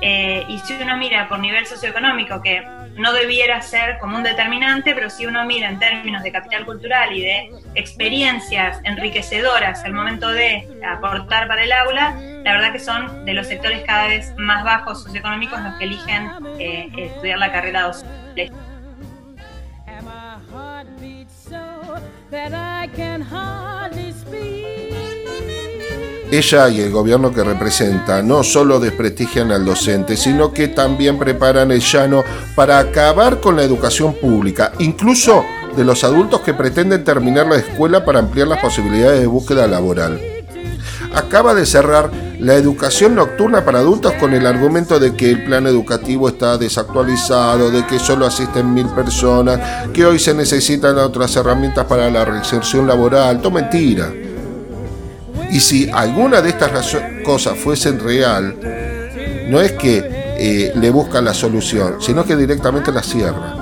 [0.00, 2.62] Eh, y si uno mira por nivel socioeconómico, que
[2.96, 7.12] no debiera ser como un determinante, pero si uno mira en términos de capital cultural
[7.12, 12.14] y de experiencias enriquecedoras al momento de aportar para el aula,
[12.44, 16.30] la verdad que son de los sectores cada vez más bajos socioeconómicos los que eligen
[16.58, 18.52] eh, estudiar la carrera docente.
[26.38, 31.70] Ella y el gobierno que representa no solo desprestigian al docente, sino que también preparan
[31.70, 32.24] el llano
[32.56, 35.44] para acabar con la educación pública, incluso
[35.76, 40.20] de los adultos que pretenden terminar la escuela para ampliar las posibilidades de búsqueda laboral.
[41.14, 42.10] Acaba de cerrar
[42.40, 47.70] la educación nocturna para adultos con el argumento de que el plan educativo está desactualizado,
[47.70, 52.88] de que solo asisten mil personas, que hoy se necesitan otras herramientas para la reinserción
[52.88, 53.38] laboral.
[53.38, 54.12] Todo mentira.
[55.54, 58.56] Y si alguna de estas cosas fuesen real,
[59.48, 60.02] no es que
[60.36, 63.54] eh, le busca la solución, sino que directamente la cierra.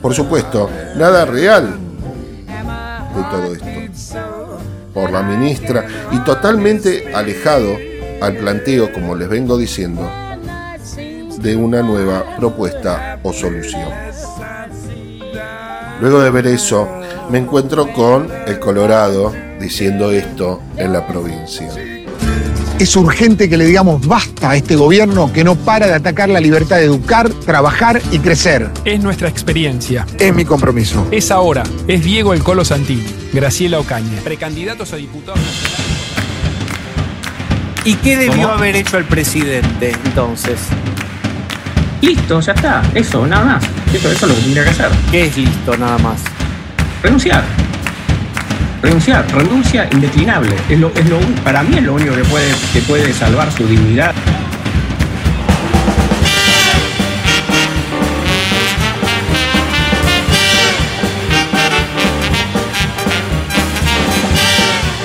[0.00, 1.76] Por supuesto, nada real
[3.14, 4.18] de todo esto.
[4.94, 7.76] Por la ministra y totalmente alejado
[8.22, 10.10] al planteo, como les vengo diciendo,
[11.38, 13.90] de una nueva propuesta o solución.
[16.00, 16.88] Luego de ver eso,
[17.28, 19.34] me encuentro con el Colorado
[19.64, 21.68] diciendo esto en la provincia.
[22.78, 26.40] Es urgente que le digamos basta a este gobierno que no para de atacar la
[26.40, 28.70] libertad de educar, trabajar y crecer.
[28.84, 30.06] Es nuestra experiencia.
[30.18, 31.06] Es mi compromiso.
[31.10, 31.62] Es ahora.
[31.86, 35.40] Es Diego El Colo Santini, Graciela Ocaña, precandidatos a diputados
[37.84, 40.58] ¿Y qué debió haber hecho el presidente entonces?
[42.00, 42.82] Listo, ya está.
[42.94, 43.64] Eso, nada más.
[43.92, 44.90] Eso, eso es lo que tendría que hacer.
[45.10, 46.20] ¿Qué es listo nada más?
[47.02, 47.63] Renunciar.
[48.84, 49.26] Renunciar.
[49.32, 50.54] Renuncia indeclinable.
[50.68, 53.66] Es lo, es lo, para mí es lo único que puede, que puede salvar su
[53.66, 54.14] dignidad.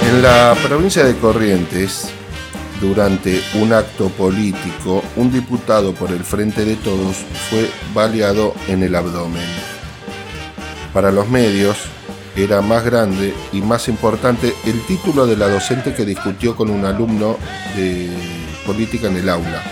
[0.10, 2.12] En la provincia de Corrientes,
[2.82, 7.16] durante un acto político, un diputado por el Frente de Todos
[7.50, 9.48] fue baleado en el abdomen.
[10.94, 11.78] Para los medios,
[12.44, 16.86] era más grande y más importante el título de la docente que discutió con un
[16.86, 17.38] alumno
[17.76, 18.10] de
[18.66, 19.64] política en el aula.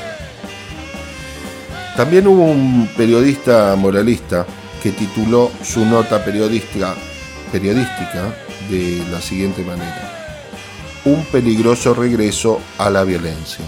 [1.96, 4.46] También hubo un periodista moralista
[4.84, 6.94] que tituló su nota periodística,
[7.52, 8.36] periodística
[8.70, 10.18] de la siguiente manera
[11.08, 13.64] un peligroso regreso a la violencia.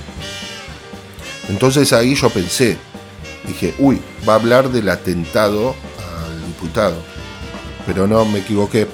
[1.47, 2.77] Entonces ahí yo pensé,
[3.47, 7.01] dije, uy, va a hablar del atentado al diputado.
[7.89, 8.87] Pero no, me equivoqué.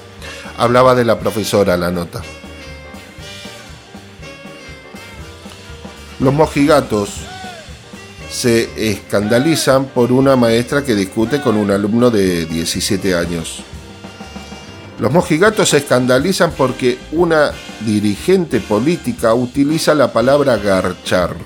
[0.56, 2.22] Hablaba de la profesora la nota.
[6.18, 7.10] Los mojigatos
[8.30, 13.62] se escandalizan por una maestra que discute con un alumno de 17 años.
[14.98, 21.36] Los mojigatos se escandalizan porque una dirigente política utiliza la palabra garchar.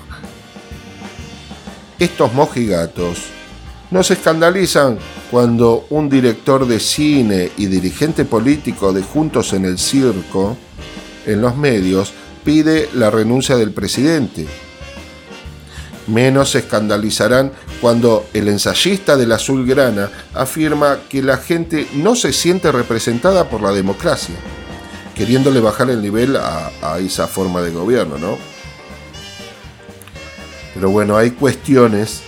[1.99, 3.17] Estos mojigatos
[3.91, 4.97] no se escandalizan
[5.29, 10.57] cuando un director de cine y dirigente político de Juntos en el Circo,
[11.25, 12.13] en los medios,
[12.43, 14.47] pide la renuncia del presidente.
[16.07, 22.71] Menos se escandalizarán cuando el ensayista del azulgrana afirma que la gente no se siente
[22.71, 24.35] representada por la democracia,
[25.15, 28.37] queriéndole bajar el nivel a, a esa forma de gobierno, ¿no?
[30.73, 32.23] Pero bueno, hay cuestiones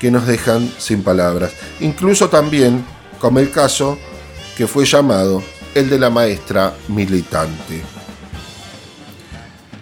[0.00, 1.52] que nos dejan sin palabras.
[1.80, 2.84] Incluso también,
[3.20, 3.98] como el caso
[4.56, 5.42] que fue llamado
[5.74, 7.82] el de la maestra militante.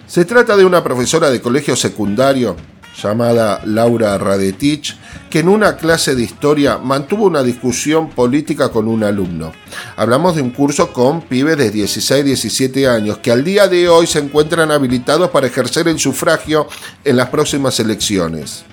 [0.07, 2.57] Se trata de una profesora de colegio secundario
[3.03, 4.97] llamada Laura Radetich,
[5.29, 9.53] que en una clase de historia mantuvo una discusión política con un alumno.
[9.97, 14.21] Hablamos de un curso con pibes de 16-17 años que al día de hoy se
[14.21, 16.69] encuentran habilitados para ejercer el sufragio
[17.05, 18.64] en las próximas elecciones.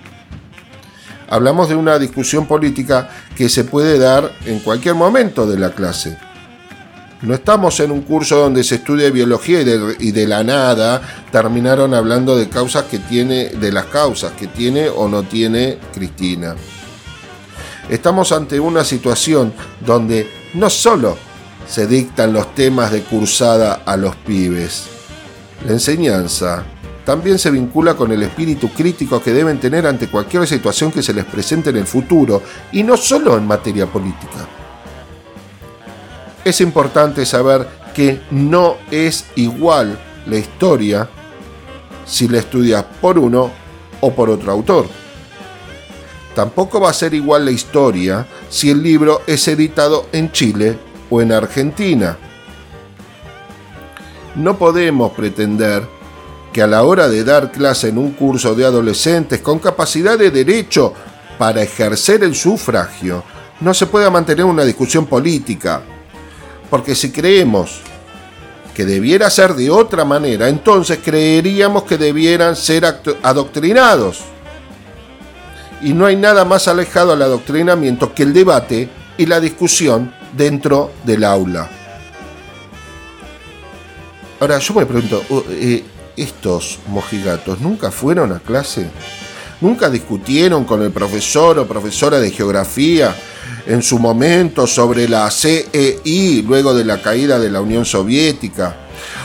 [1.33, 6.15] Hablamos de una discusión política que se puede dar en cualquier momento de la clase
[7.23, 12.35] no estamos en un curso donde se estudia biología y de, la nada terminaron hablando
[12.35, 16.53] de causas que tiene, de las causas que tiene o no tiene Cristina.
[17.89, 21.17] Estamos ante una situación donde no solo
[21.65, 24.83] se dictan los temas de cursada a los pibes,
[25.65, 26.65] la enseñanza
[27.05, 31.13] también se vincula con el espíritu crítico que deben tener ante cualquier situación que se
[31.13, 32.41] les presente en el futuro,
[32.71, 34.47] y no solo en materia política
[36.43, 41.09] es importante saber que no es igual la historia
[42.05, 43.51] si la estudias por uno
[44.01, 44.87] o por otro autor.
[46.35, 50.77] Tampoco va a ser igual la historia si el libro es editado en Chile
[51.09, 52.17] o en Argentina.
[54.35, 55.87] No podemos pretender
[56.53, 60.29] que a la hora de dar clase en un curso de adolescentes con capacidad de
[60.29, 60.93] derecho
[61.37, 63.23] para ejercer el sufragio,
[63.59, 65.81] no se pueda mantener una discusión política,
[66.69, 67.81] porque si creemos
[68.75, 72.85] que debiera ser de otra manera, entonces creeríamos que debieran ser
[73.21, 74.21] adoctrinados.
[75.81, 80.91] Y no hay nada más alejado al adoctrinamiento que el debate y la discusión dentro
[81.03, 81.69] del aula.
[84.39, 85.83] Ahora yo me pregunto, eh,
[86.17, 88.87] ¿estos mojigatos nunca fueron a clase?
[89.61, 93.15] ¿Nunca discutieron con el profesor o profesora de geografía
[93.65, 98.77] en su momento sobre la CEI luego de la caída de la Unión Soviética,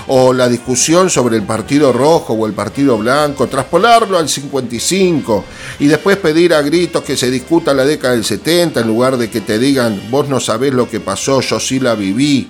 [0.09, 5.45] o la discusión sobre el partido rojo o el partido blanco, traspolarlo al 55
[5.81, 9.29] y después pedir a gritos que se discuta la década del 70 en lugar de
[9.29, 12.49] que te digan vos no sabés lo que pasó, yo sí la viví.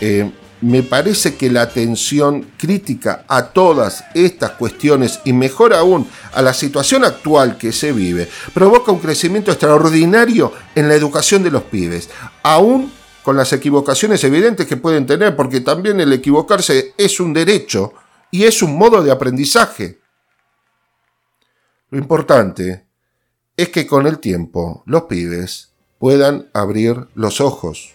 [0.00, 0.28] Eh,
[0.62, 6.54] me parece que la atención crítica a todas estas cuestiones y mejor aún a la
[6.54, 12.08] situación actual que se vive provoca un crecimiento extraordinario en la educación de los pibes,
[12.42, 12.92] aún
[13.22, 17.92] con las equivocaciones evidentes que pueden tener, porque también el equivocarse es un derecho
[18.30, 20.00] y es un modo de aprendizaje.
[21.90, 22.86] Lo importante
[23.56, 27.94] es que con el tiempo los pibes puedan abrir los ojos.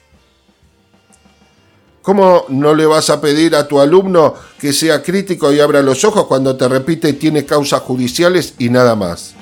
[2.08, 6.06] ¿Cómo no le vas a pedir a tu alumno que sea crítico y abra los
[6.06, 9.34] ojos cuando te repite tiene causas judiciales y nada más?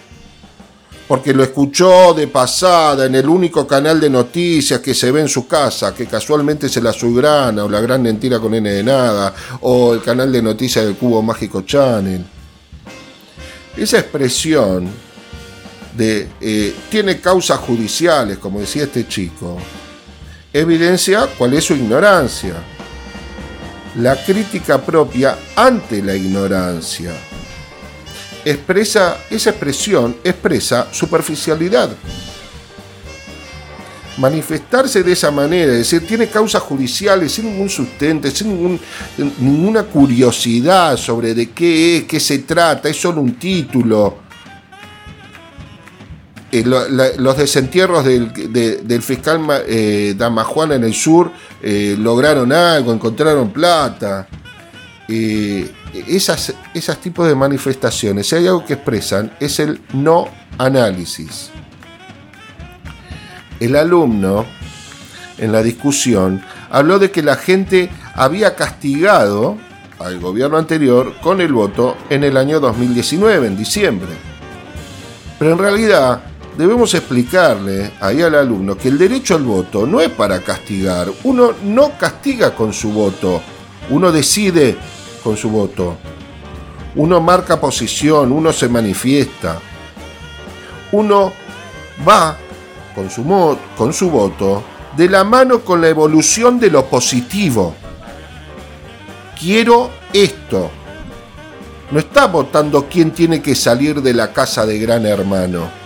[1.07, 5.27] Porque lo escuchó de pasada en el único canal de noticias que se ve en
[5.27, 9.35] su casa, que casualmente es el Azulgrana o la Gran Mentira con N de Nada,
[9.61, 12.25] o el canal de noticias del Cubo Mágico Channel.
[13.77, 14.89] Esa expresión
[15.95, 19.55] de eh, tiene causas judiciales, como decía este chico,
[20.59, 22.53] evidencia cuál es su ignorancia.
[23.97, 27.11] La crítica propia ante la ignorancia.
[28.45, 31.89] Expresa, esa expresión expresa superficialidad.
[34.17, 38.79] Manifestarse de esa manera, es decir, tiene causas judiciales sin ningún sustento, sin
[39.39, 44.24] ninguna curiosidad sobre de qué es, qué se trata, es solo un título
[46.59, 46.63] eh,
[47.17, 51.29] los desentierros del, fiscal eh, Damajuana en el sur
[51.61, 54.25] eh, lograron algo, encontraron plata.
[55.09, 61.49] esas, esas tipos de manifestaciones, si hay algo que expresan, es el no análisis.
[63.59, 64.45] El alumno,
[65.37, 69.57] en la discusión, habló de que la gente había castigado
[69.99, 74.13] al gobierno anterior con el voto en el año 2019, en diciembre.
[75.37, 76.21] Pero en realidad
[76.57, 81.09] debemos explicarle ahí al alumno que el derecho al voto no es para castigar.
[81.23, 83.41] Uno no castiga con su voto,
[83.89, 84.77] uno decide
[85.23, 85.97] con su voto.
[86.95, 89.59] Uno marca posición, uno se manifiesta.
[90.93, 91.33] Uno
[92.07, 92.37] va
[92.93, 94.63] con su, con su voto
[94.95, 97.75] de la mano con la evolución de lo positivo.
[99.37, 100.71] Quiero esto.
[101.91, 105.84] No está votando quién tiene que salir de la casa de gran hermano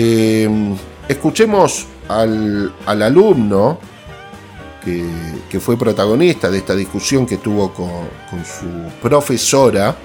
[0.00, 0.76] Em,
[1.08, 3.80] escuchemos al, alumno
[4.84, 8.68] que, fue protagonista de esta discusión que tuvo con, su
[9.02, 9.96] profesora.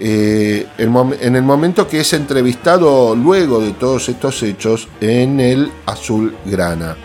[0.00, 6.36] Eh, en el momento que es entrevistado luego de todos estos hechos en el Azul
[6.44, 6.96] Grana.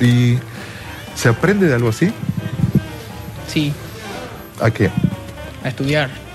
[0.00, 0.38] ¿Y
[1.16, 2.12] se aprende de algo así?
[3.48, 3.72] Sí.
[4.60, 4.88] ¿A qué?
[5.64, 6.25] A estudiar.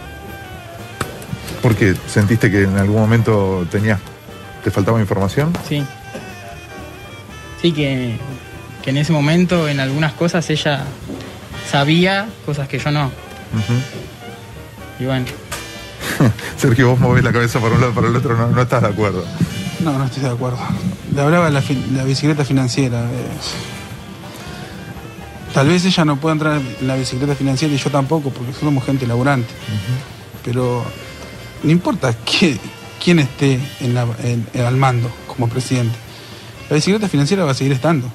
[1.61, 1.95] ¿Por qué?
[2.07, 3.99] ¿Sentiste que en algún momento tenías,
[4.63, 5.53] te faltaba información?
[5.67, 5.83] Sí.
[7.61, 8.17] Sí, que,
[8.85, 10.83] en ese momento en algunas cosas ella
[11.69, 13.11] sabía cosas que yo no.
[14.99, 15.25] Y bueno.
[16.57, 18.87] Sergio, vos movés la cabeza para un lado y para el otro, no, estás de
[18.87, 19.23] acuerdo.
[19.81, 20.57] No, no estoy de acuerdo.
[21.13, 23.03] Le hablaba de la, bicicleta financiera.
[25.53, 28.83] Tal vez ella no pueda entrar en la bicicleta financiera y yo tampoco, porque somos
[28.83, 29.53] gente laburante.
[30.43, 30.83] Pero
[31.63, 32.15] no importa
[32.99, 35.95] quién esté en al mando como presidente,
[36.69, 38.11] la bicicleta financiera va a seguir estando.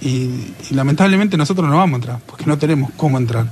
[0.00, 3.50] y, lamentablemente nosotros no vamos a entrar, porque no tenemos cómo entrar.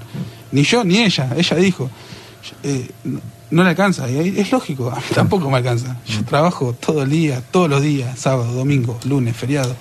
[0.52, 1.30] Ni yo ni ella.
[1.36, 1.90] Ella dijo,
[2.62, 2.90] eh,
[3.50, 4.10] no, le alcanza.
[4.10, 5.96] Y es lógico, a mí tampoco me alcanza.
[6.06, 9.74] Yo trabajo todo el día, todos los días, sábado, domingo, lunes, feriado.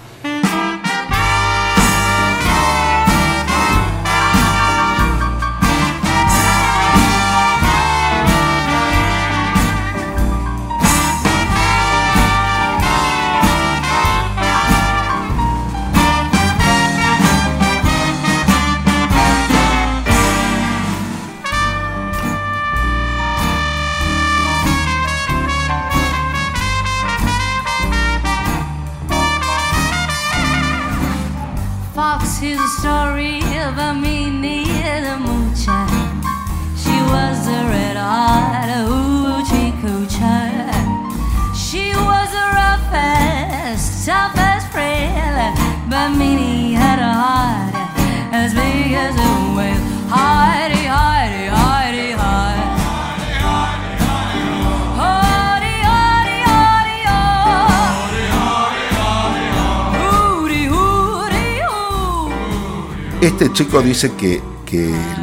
[63.39, 64.41] Este chico dice que,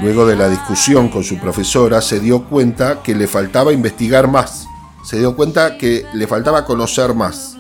[0.01, 4.69] luego de la discusión con su profesora se dio cuenta que le faltaba investigar más,
[5.05, 7.57] se dio cuenta que le faltaba conocer más.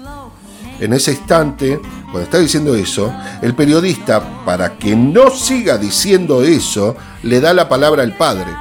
[0.78, 6.94] En ese instante, cuando está diciendo eso, el periodista, para que no siga diciendo eso,
[7.24, 8.52] le da la palabra al padre.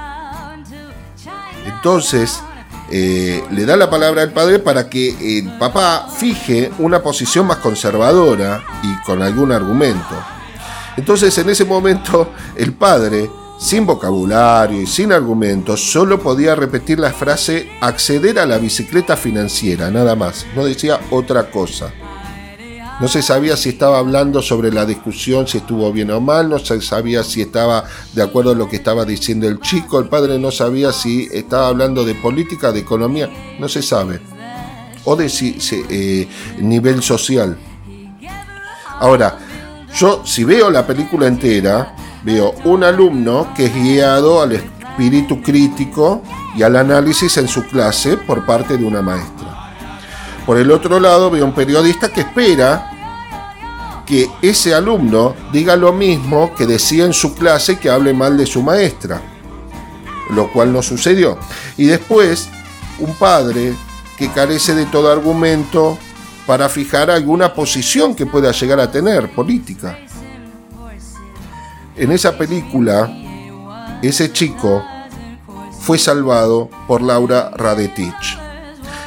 [1.67, 2.39] Entonces,
[2.89, 7.57] eh, le da la palabra al padre para que el papá fije una posición más
[7.57, 10.33] conservadora y con algún argumento.
[10.97, 13.29] Entonces, en ese momento, el padre,
[13.59, 19.89] sin vocabulario y sin argumentos, solo podía repetir la frase acceder a la bicicleta financiera,
[19.89, 20.45] nada más.
[20.55, 21.91] No decía otra cosa.
[22.99, 26.59] No se sabía si estaba hablando sobre la discusión, si estuvo bien o mal, no
[26.59, 30.37] se sabía si estaba de acuerdo a lo que estaba diciendo el chico, el padre
[30.37, 33.29] no sabía si estaba hablando de política, de economía,
[33.59, 34.21] no se sabe.
[35.05, 35.57] O de si,
[35.89, 36.27] eh,
[36.59, 37.57] nivel social.
[38.99, 39.37] Ahora,
[39.95, 46.23] yo si veo la película entera, veo un alumno que es guiado al espíritu crítico
[46.55, 49.73] y al análisis en su clase por parte de una maestra.
[50.45, 56.53] Por el otro lado, veo un periodista que espera que ese alumno diga lo mismo
[56.55, 59.21] que decía en su clase que hable mal de su maestra,
[60.31, 61.37] lo cual no sucedió.
[61.77, 62.49] Y después,
[62.99, 63.73] un padre
[64.17, 65.97] que carece de todo argumento
[66.45, 69.97] para fijar alguna posición que pueda llegar a tener política.
[71.95, 73.09] En esa película,
[74.01, 74.83] ese chico
[75.81, 78.43] fue salvado por Laura Radetich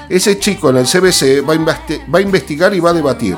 [0.09, 1.55] ese chico en el CBC va
[2.19, 3.37] a, investigar y va a debatir.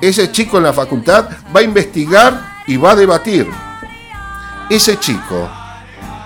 [0.00, 3.48] Ese chico en la facultad va a investigar y va a debatir.
[4.70, 5.50] Ese chico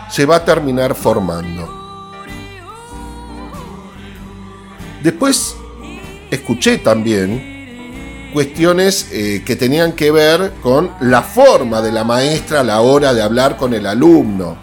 [0.08, 1.74] se va a terminar formando.
[5.02, 5.56] Después
[6.30, 7.56] escuché también
[8.32, 13.14] cuestiones eh, que tenían que ver con la forma de la maestra a la hora
[13.14, 14.58] de hablar con el alumno.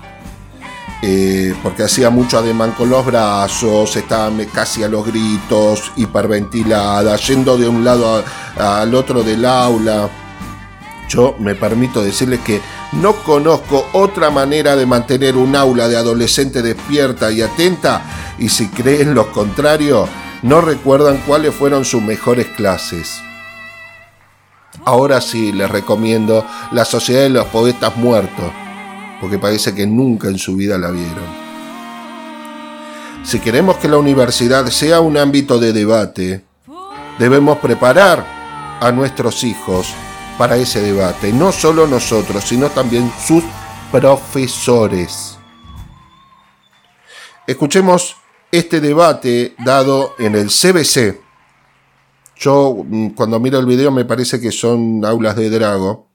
[1.01, 7.57] Eh, porque hacía mucho ademán con los brazos, estaba casi a los gritos, hiperventilada, yendo
[7.57, 8.23] de un lado
[8.57, 10.09] al otro del aula.
[11.09, 12.61] Yo me permito decirles que
[12.93, 18.69] no conozco otra manera de mantener un aula de adolescente despierta y atenta, y si
[18.69, 20.07] creen lo contrario,
[20.43, 23.21] no recuerdan cuáles fueron sus mejores clases.
[24.85, 28.51] Ahora sí les recomiendo La Sociedad de los Poetas Muertos
[29.23, 31.43] porque parece que nunca en su vida la vieron.
[33.23, 36.43] Si queremos que la universidad sea un ámbito de debate,
[37.17, 38.25] debemos preparar
[38.81, 39.93] a nuestros hijos
[40.37, 43.45] para ese debate, no solo nosotros, sino también sus
[43.93, 45.37] profesores.
[47.47, 48.17] Escuchemos
[48.53, 51.19] este debate dado en el CBC.
[52.37, 56.07] Yo mm, cuando miro el video me parece que son aulas de Drago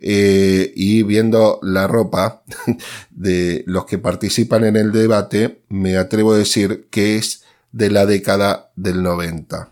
[0.00, 2.42] eh, y viendo la ropa
[3.10, 8.06] de los que participan en el debate, me atrevo a decir que es de la
[8.06, 9.68] década del 90.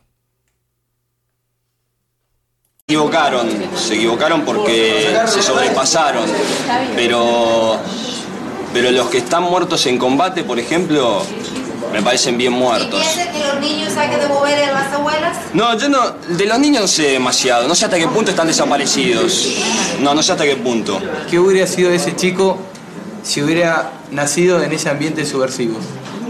[2.88, 6.28] Se equivocaron, se equivocaron porque se sobrepasaron,
[6.94, 7.78] pero,
[8.74, 11.22] pero los que están muertos en combate, por ejemplo,
[11.92, 13.02] me parecen bien muertos.
[13.02, 15.36] ¿Y que los niños hay que devolver a las abuelas?
[15.54, 18.46] No, yo no, de los niños no sé demasiado, no sé hasta qué punto están
[18.46, 19.56] desaparecidos.
[20.00, 21.00] No, no sé hasta qué punto.
[21.30, 22.58] ¿Qué hubiera sido ese chico
[23.22, 25.78] si hubiera nacido en ese ambiente subversivo?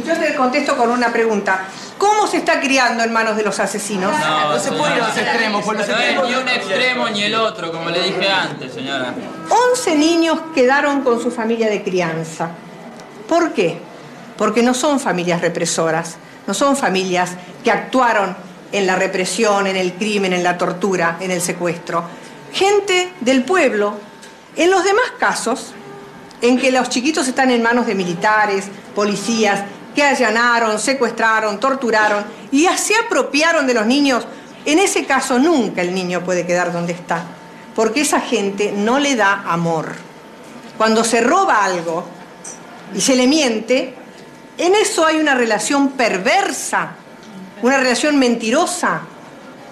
[0.07, 1.65] Yo te contesto con una pregunta.
[1.99, 4.13] ¿Cómo se está criando en manos de los asesinos?
[4.13, 6.29] No, no se puede ir a los extremos, por los extremos.
[6.29, 9.15] Ni un extremo ni el otro, como le dije antes, señora.
[9.73, 12.51] 11 niños quedaron con su familia de crianza.
[13.27, 13.79] ¿Por qué?
[14.37, 16.17] Porque no son familias represoras,
[16.47, 17.33] no son familias
[17.65, 18.37] que actuaron
[18.73, 22.05] en la represión, en el crimen, en la tortura, en el secuestro.
[22.53, 23.95] Gente del pueblo.
[24.57, 25.73] En los demás casos,
[26.41, 29.65] en que los chiquitos están en manos de militares, policías,
[29.95, 34.27] que allanaron, secuestraron, torturaron y se apropiaron de los niños,
[34.67, 37.25] en ese caso nunca el niño puede quedar donde está,
[37.75, 39.95] porque esa gente no le da amor.
[40.77, 42.05] Cuando se roba algo
[42.95, 43.95] y se le miente,
[44.59, 46.97] en eso hay una relación perversa,
[47.63, 49.03] una relación mentirosa.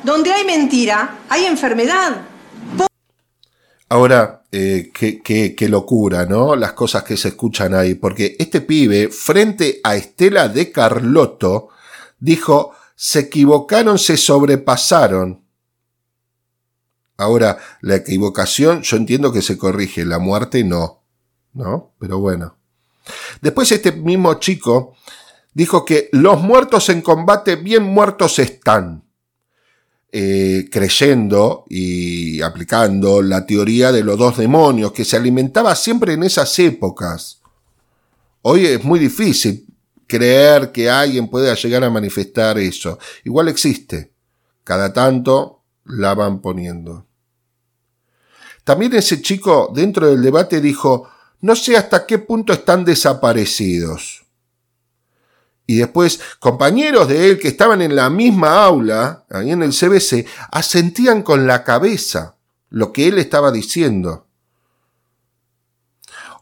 [0.03, 2.20] Donde hay mentira, hay enfermedad.
[3.89, 6.57] Ahora, eh, qué, locura, ¿no?
[6.57, 7.95] Las cosas que se escuchan ahí.
[7.95, 11.68] Porque este pibe, frente a Estela de Carlotto,
[12.18, 15.43] dijo, se equivocaron, se sobrepasaron.
[17.16, 21.03] Ahora, la equivocación, yo entiendo que se corrige, la muerte no.
[21.53, 21.95] ¿No?
[21.99, 22.57] Pero bueno.
[23.41, 24.97] Después este mismo chico
[25.53, 29.03] dijo que los muertos en combate bien muertos están.
[30.17, 36.23] eh, creyendo y aplicando la teoría de los dos demonios que se alimentaba siempre en
[36.23, 37.41] esas épocas.
[38.43, 39.67] Hoy es muy difícil
[40.07, 42.97] creer que alguien pueda llegar a manifestar eso.
[43.25, 44.13] Igual existe.
[44.63, 47.09] Cada tanto la van poniendo.
[48.63, 51.09] También ese chico dentro del debate dijo,
[51.45, 54.25] no sé hasta qué punto están desaparecidos.
[55.67, 60.27] Y después compañeros de él que estaban en la misma aula, ahí en el CBC,
[60.51, 62.37] asentían con la cabeza
[62.71, 64.27] lo que él estaba diciendo.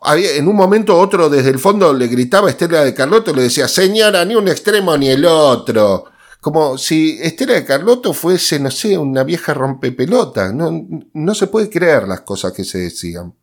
[0.07, 3.67] en un momento otro desde el fondo le gritaba a Estela de Carlotto le decía,
[3.67, 6.05] señora, ni un extremo ni el otro.
[6.41, 10.53] Como si Estela de Carlotto fuese, no sé, una vieja rompepelota.
[10.53, 13.35] No, no se puede creer las cosas que se decían.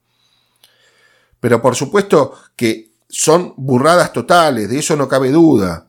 [1.39, 5.87] Pero por supuesto que son burradas totales, de eso no cabe duda.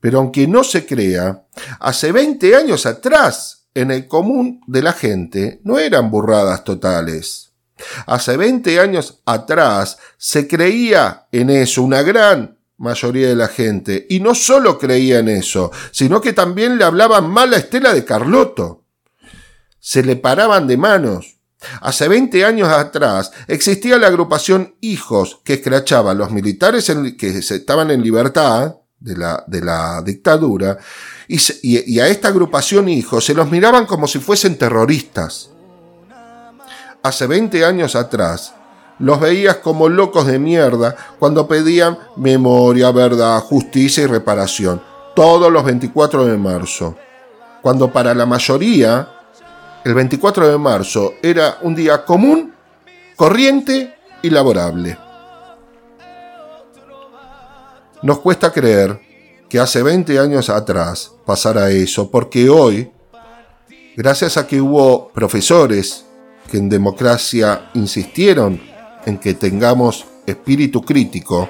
[0.00, 1.44] Pero aunque no se crea,
[1.80, 7.52] hace 20 años atrás, en el común de la gente, no eran burradas totales.
[8.06, 14.06] Hace 20 años atrás se creía en eso una gran mayoría de la gente.
[14.08, 18.04] Y no solo creía en eso, sino que también le hablaban mal a Estela de
[18.04, 18.84] Carlotto.
[19.78, 21.37] Se le paraban de manos.
[21.80, 27.90] Hace 20 años atrás existía la agrupación Hijos que escrachaba a los militares que estaban
[27.90, 30.78] en libertad de la, de la dictadura
[31.26, 35.50] y, y, a esta agrupación Hijos se los miraban como si fuesen terroristas.
[37.02, 38.54] Hace 20 años atrás
[38.98, 44.82] los veías como locos de mierda cuando pedían memoria, verdad, justicia y reparación,
[45.14, 46.96] todos los 24 de marzo.
[47.62, 49.17] Cuando para la mayoría
[49.84, 52.52] el 24 de marzo era un día común,
[53.16, 54.98] corriente y laborable.
[58.02, 59.00] Nos cuesta creer
[59.48, 62.90] que hace 20 años atrás pasara eso, porque hoy,
[63.96, 66.04] gracias a que hubo profesores
[66.50, 68.60] que en democracia insistieron
[69.06, 71.48] en que tengamos espíritu crítico,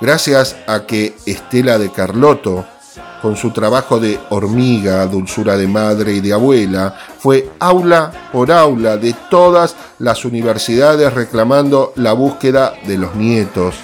[0.00, 2.66] gracias a que Estela de Carlotto
[3.26, 8.96] con su trabajo de hormiga, dulzura de madre y de abuela, fue aula por aula
[8.98, 13.74] de todas las universidades reclamando la búsqueda de los nietos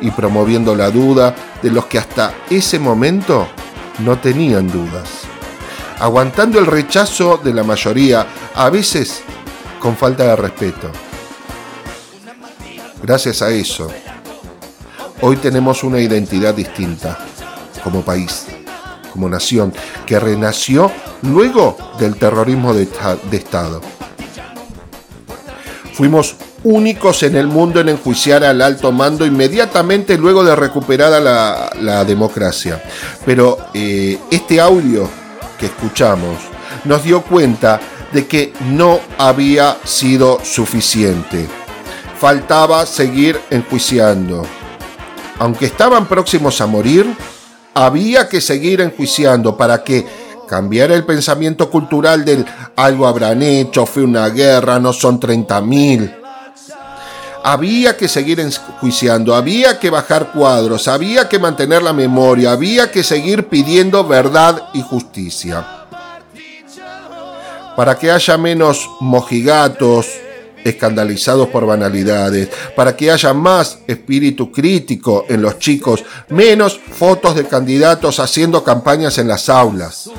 [0.00, 3.46] y promoviendo la duda de los que hasta ese momento
[3.98, 5.06] no tenían dudas.
[5.98, 9.20] Aguantando el rechazo de la mayoría, a veces
[9.80, 10.90] con falta de respeto.
[13.02, 13.90] Gracias a eso,
[15.20, 17.18] hoy tenemos una identidad distinta
[17.84, 18.46] como país
[19.26, 19.72] nación,
[20.04, 20.92] que renació
[21.22, 22.86] luego del terrorismo de,
[23.32, 23.80] Estado.
[25.94, 32.04] Fuimos únicos en el mundo en enjuiciar al alto mando inmediatamente luego de recuperada la,
[32.04, 32.82] democracia.
[33.24, 35.08] Pero eh, este audio
[35.58, 36.36] que escuchamos
[36.84, 37.80] nos dio cuenta
[38.12, 41.46] de que no había sido suficiente.
[42.18, 44.44] Faltaba seguir enjuiciando.
[45.38, 47.06] Aunque estaban próximos a morir,
[47.84, 50.04] había que seguir enjuiciando para que
[50.48, 56.16] cambiara el pensamiento cultural del algo habrán hecho, fue una guerra, no son 30.000.
[57.44, 63.04] Había que seguir enjuiciando, había que bajar cuadros, había que mantener la memoria, había que
[63.04, 65.64] seguir pidiendo verdad y justicia.
[67.76, 70.08] Para que haya menos mojigatos,
[70.68, 77.44] escandalizados por banalidades, para que haya más espíritu crítico en los chicos, menos fotos de
[77.44, 80.10] candidatos haciendo campañas en las aulas,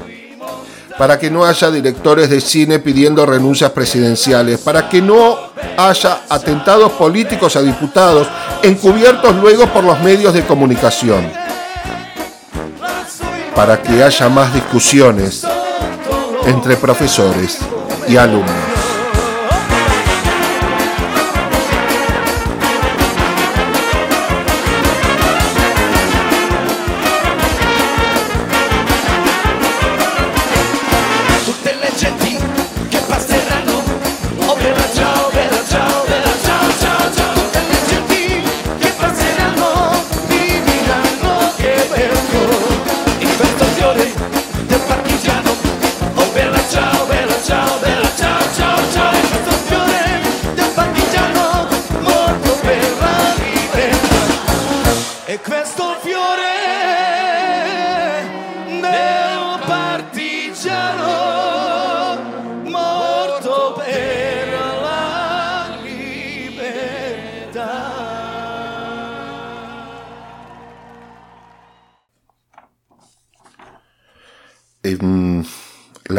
[0.98, 5.38] para que no haya directores de cine pidiendo renuncias presidenciales, para que no
[5.78, 8.28] haya atentados políticos a diputados
[8.64, 11.32] encubiertos luego por los medios de comunicación,
[13.56, 15.46] para que haya más discusiones
[16.46, 17.60] entre profesores
[18.08, 18.79] y alumnos.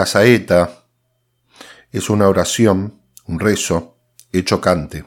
[0.00, 0.86] La saeta
[1.92, 3.98] es una oración, un rezo,
[4.32, 5.04] hecho cante.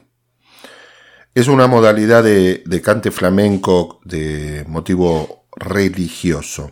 [1.34, 6.70] Es una modalidad de, cante flamenco de motivo religioso.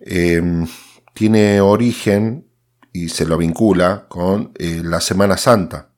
[0.00, 0.66] Em,
[1.14, 2.50] tiene origen
[2.92, 5.90] y se lo vincula con eh, la Semana Santa.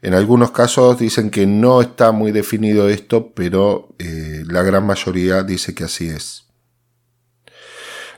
[0.00, 5.42] En algunos casos dicen que no está muy definido esto, pero eh, la gran mayoría
[5.42, 6.46] dice que así es.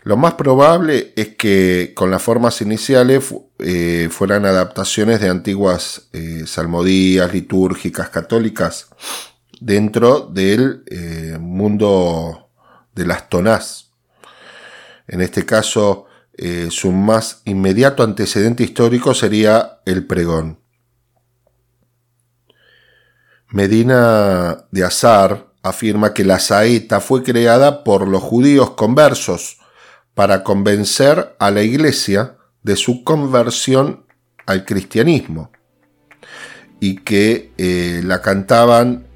[0.04, 6.08] Lo más probable es que con las formas iniciales eh, fueran adaptaciones de antiguas
[6.46, 8.88] salmodías litúrgicas católicas
[9.60, 10.84] dentro del
[11.40, 12.50] mundo
[12.94, 13.92] de las tonás.
[15.06, 20.58] En este caso, eh, su más inmediato antecedente histórico sería el pregón.
[23.50, 29.60] Medina de Azar afirma que la saeta fue creada por los judíos conversos
[30.14, 34.04] para convencer a la iglesia de su conversión
[34.46, 35.50] al cristianismo.
[36.80, 39.06] Y que eh, la cantaban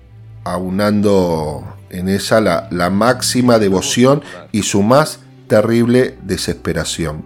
[0.45, 4.23] aunando en esa la, la máxima devoción
[4.53, 7.25] y su más terrible desesperación.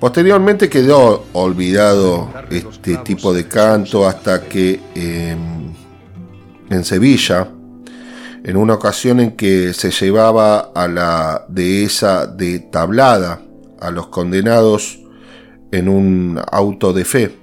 [0.00, 5.72] Posteriormente quedó olvidado este tipo de canto hasta que em,
[6.70, 7.48] en Sevilla,
[8.44, 13.40] en una ocasión en que se llevaba a la dehesa de Tablada
[13.80, 15.00] a los condenados
[15.70, 17.36] en un auto de fe,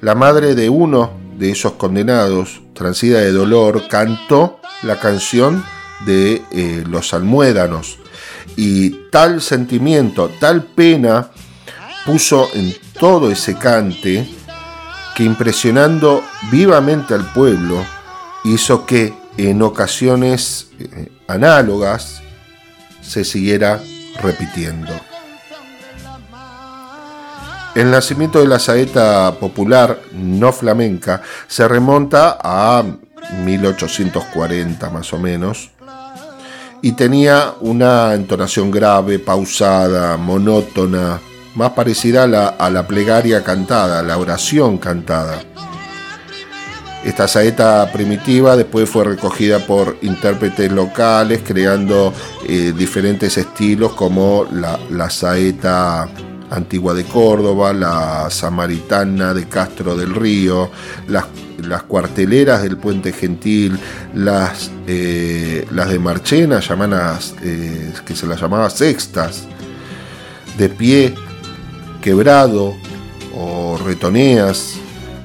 [0.00, 5.64] la madre de uno de esos condenados, transida de dolor, cantó la canción
[6.04, 7.98] de eh, los almuédanos.
[8.56, 11.30] Y tal sentimiento, tal pena
[12.04, 14.28] puso en todo ese cante
[15.16, 17.84] que impresionando vivamente al pueblo
[18.44, 19.14] hizo que
[19.48, 22.20] en ocasiones eh, análogas
[23.00, 23.80] se siguiera
[24.20, 24.92] repitiendo.
[27.74, 32.84] El nacimiento de la saeta popular no flamenca se remonta a
[33.44, 35.70] 1840 más o menos,
[36.82, 41.20] y tenía una entonación grave, pausada, monótona,
[41.54, 45.42] más parecida a la, a la plegaria cantada, la oración cantada.
[47.04, 52.12] Esta saeta primitiva después fue recogida por intérpretes locales, creando
[52.46, 56.08] eh, diferentes estilos como la, la saeta
[56.50, 60.70] antigua de Córdoba, la samaritana de Castro del Río,
[61.08, 61.24] las
[61.66, 63.78] las cuarteleras del Puente Gentil,
[64.14, 69.44] las, eh, las de Marchena, llamadas, eh, que se las llamaba sextas,
[70.58, 71.14] de pie,
[72.00, 72.74] quebrado
[73.34, 74.74] o retoneas,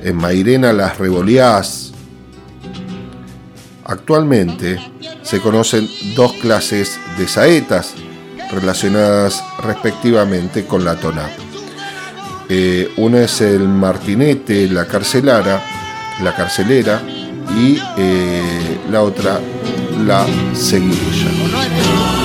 [0.06, 1.92] en Mairena las revoleás.
[3.84, 4.80] Actualmente
[5.24, 7.96] se conocen dos clases de saetas
[8.52, 11.28] relacionadas respectivamente con la tona.
[12.48, 15.60] Eh, una es el martinete, la carcelara,
[16.24, 17.02] la carcelera
[17.58, 19.40] y eh, la otra
[20.06, 22.25] la seguidilla.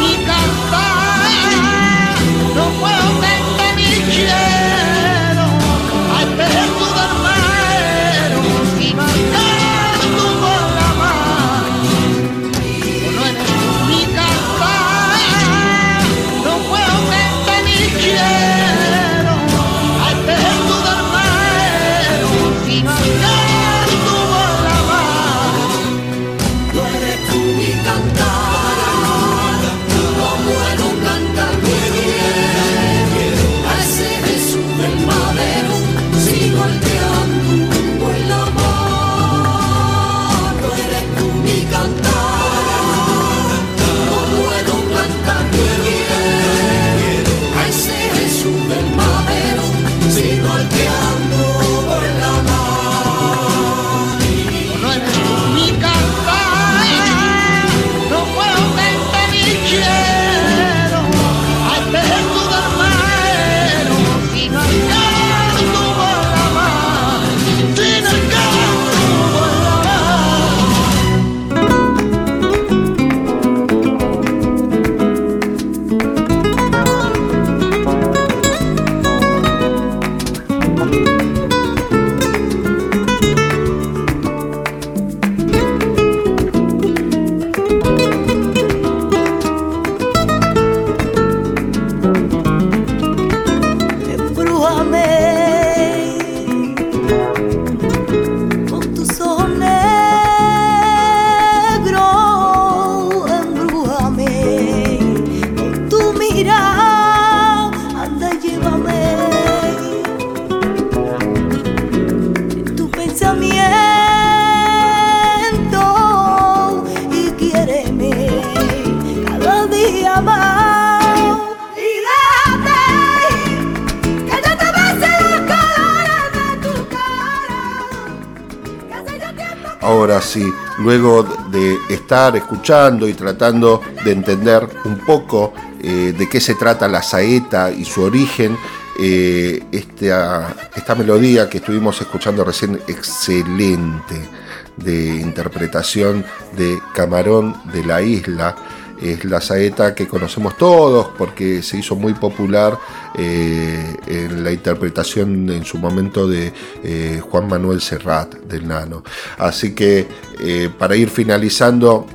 [130.78, 135.52] Luego de estar escuchando y tratando de entender un poco
[135.82, 138.56] eh, de qué se trata la saeta y su origen,
[138.98, 144.28] eh, esta, esta melodía que estuvimos escuchando recién, excelente,
[144.76, 146.24] de interpretación
[146.56, 148.56] de Camarón de la Isla,
[149.00, 152.78] es la saeta que conocemos todos porque se hizo muy popular
[153.16, 156.52] eh, en la interpretación en su momento de
[156.84, 159.02] eh, Juan Manuel Serrat del Nano.
[159.38, 160.06] Así que
[160.40, 162.06] eh, para ir finalizando,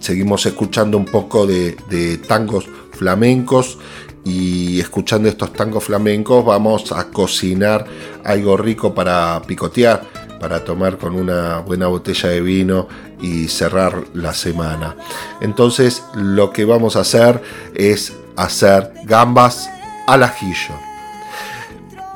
[0.00, 3.78] seguimos escuchando un poco de, de tangos flamencos
[4.24, 7.84] y escuchando estos tangos flamencos vamos a cocinar
[8.24, 12.88] algo rico para picotear para tomar con una buena botella de vino
[13.20, 14.96] y cerrar la semana.
[15.40, 17.42] Entonces lo que vamos a hacer
[17.74, 19.68] es hacer gambas
[20.06, 20.74] al ajillo.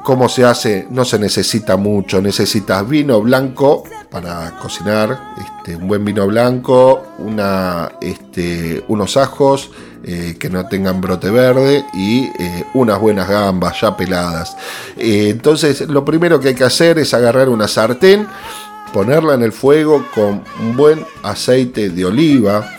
[0.05, 0.87] ¿Cómo se hace?
[0.91, 7.03] No se necesita mucho, necesitas vino blanco para cocinar, este, un buen vino blanco,
[8.01, 9.71] este, unos ajos,
[10.11, 14.57] eh, que no tengan brote verde y eh, unas buenas gambas ya peladas.
[14.97, 18.27] Eh, entonces lo primero que hay que hacer es agarrar una sartén,
[18.95, 22.71] ponerla en el fuego con un buen aceite de oliva.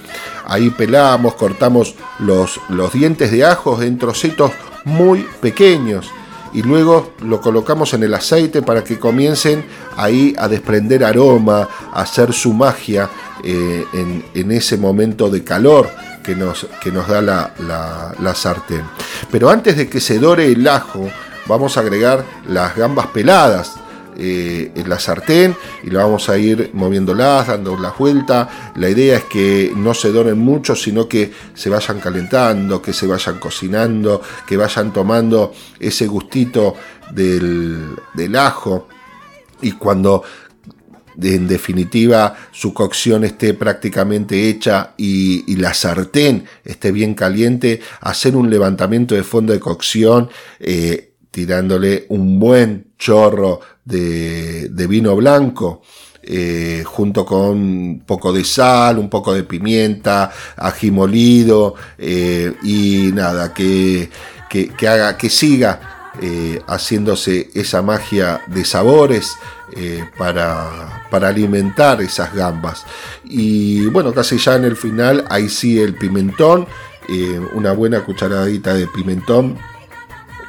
[0.48, 4.52] Ahí pelamos, cortamos los, los dientes de ajos en trocitos
[4.84, 6.10] muy pequeños
[6.52, 9.64] y luego lo colocamos en el aceite para que comiencen
[9.98, 13.08] ahí a desprender aroma, a hacer su magia
[13.44, 15.88] en, en, ese momento de calor
[16.30, 18.84] que nos, que nos da la, sartén.
[19.32, 21.10] Pero antes de que se dore el ajo,
[21.48, 23.74] vamos a agregar las gambas peladas.
[24.22, 28.74] Eh, en la sartén y lo vamos a ir moviéndolas, dando la vuelta.
[28.76, 33.08] La idea es que no se doren mucho, sino que se vayan calentando, que se
[33.08, 36.76] vayan cocinando, que vayan tomando ese gustito
[37.12, 38.90] del, del ajo.
[39.62, 40.24] Y cuando
[41.22, 48.50] en definitiva su cocción esté prácticamente hecha y, la sartén esté bien caliente, hacer un
[48.50, 55.82] levantamiento de fondo de cocción eh, tirándole un buen chorro de, vino blanco.
[56.32, 63.10] Eh, junto con un poco de sal, un poco de pimienta, ají molido eh, y
[63.14, 64.10] nada, que,
[64.48, 66.12] que, haga, que siga
[66.68, 69.38] haciéndose esa magia de sabores
[69.76, 72.86] eh, para, para, alimentar esas gambas.
[73.24, 76.68] Y bueno, casi ya en el final, ahí sí el pimentón,
[77.08, 79.58] eh, una buena cucharadita de pimentón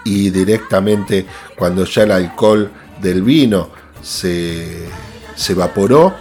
[0.04, 1.26] y directamente
[1.56, 2.70] cuando ya el alcohol
[3.00, 3.70] del vino
[4.02, 4.88] se,
[5.34, 6.14] se evaporó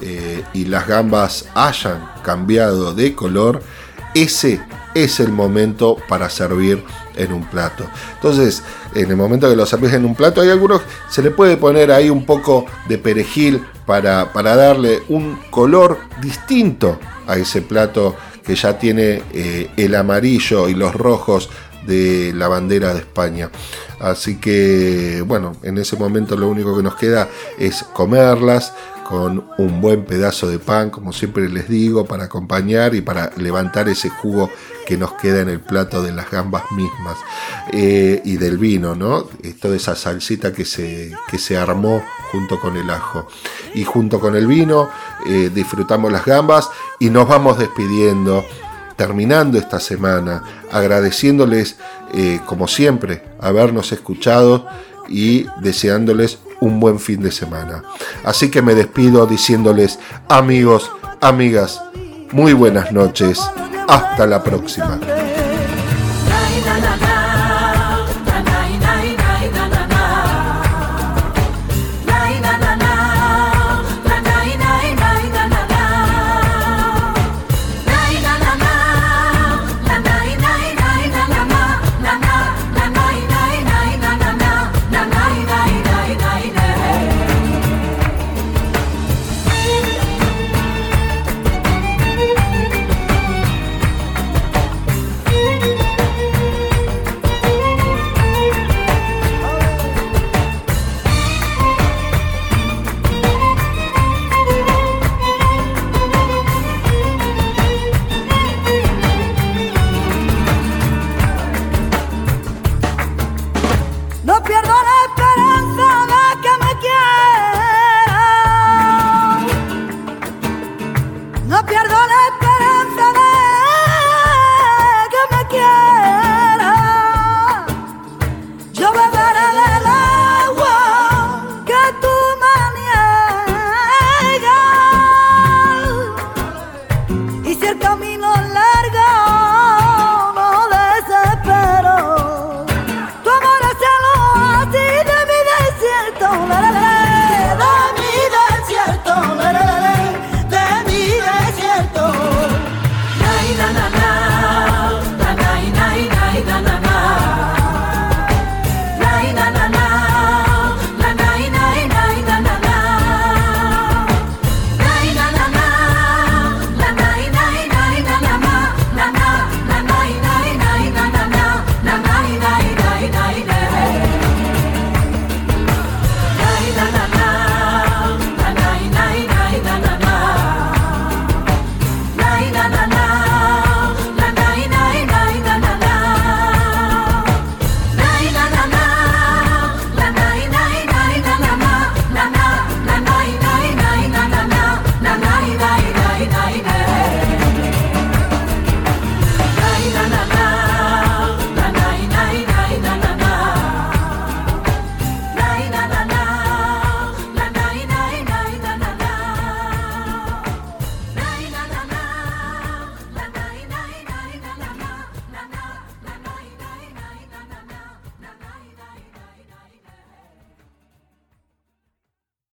[0.00, 3.62] eh, y las gambas hayan cambiado de color,
[4.14, 4.60] ese
[4.94, 6.82] es el momento para servir
[7.16, 7.86] en un plato.
[8.14, 8.62] Entonces,
[8.94, 11.92] en el momento que lo servís en un plato, hay algunos, se le puede poner
[11.92, 18.54] ahí un poco de perejil para, para darle un color distinto a ese plato que
[18.54, 21.48] ya tiene eh, el amarillo y los rojos
[21.86, 23.50] de la bandera de España.
[24.00, 27.28] Así que, bueno, en ese momento lo único que nos queda
[27.58, 28.72] es comerlas
[29.04, 33.88] con un buen pedazo de pan, como siempre les digo, para acompañar y para levantar
[33.88, 34.50] ese jugo
[34.92, 37.16] que nos queda en el plato de las gambas mismas
[37.72, 39.22] eh, y del vino, ¿no?
[39.58, 43.26] Toda esa salsita que se, que se armó junto con el ajo.
[43.72, 44.90] Y junto con el vino
[45.24, 48.44] eh, disfrutamos las gambas y nos vamos despidiendo
[48.94, 51.76] terminando esta semana, agradeciéndoles,
[52.12, 54.66] eh, como siempre, habernos escuchado
[55.08, 57.82] y deseándoles un buen fin de semana.
[58.24, 59.98] Así que me despido diciéndoles,
[60.28, 60.90] amigos,
[61.22, 61.80] amigas,
[62.32, 63.38] muy buenas noches.
[63.88, 64.98] Hasta la próxima.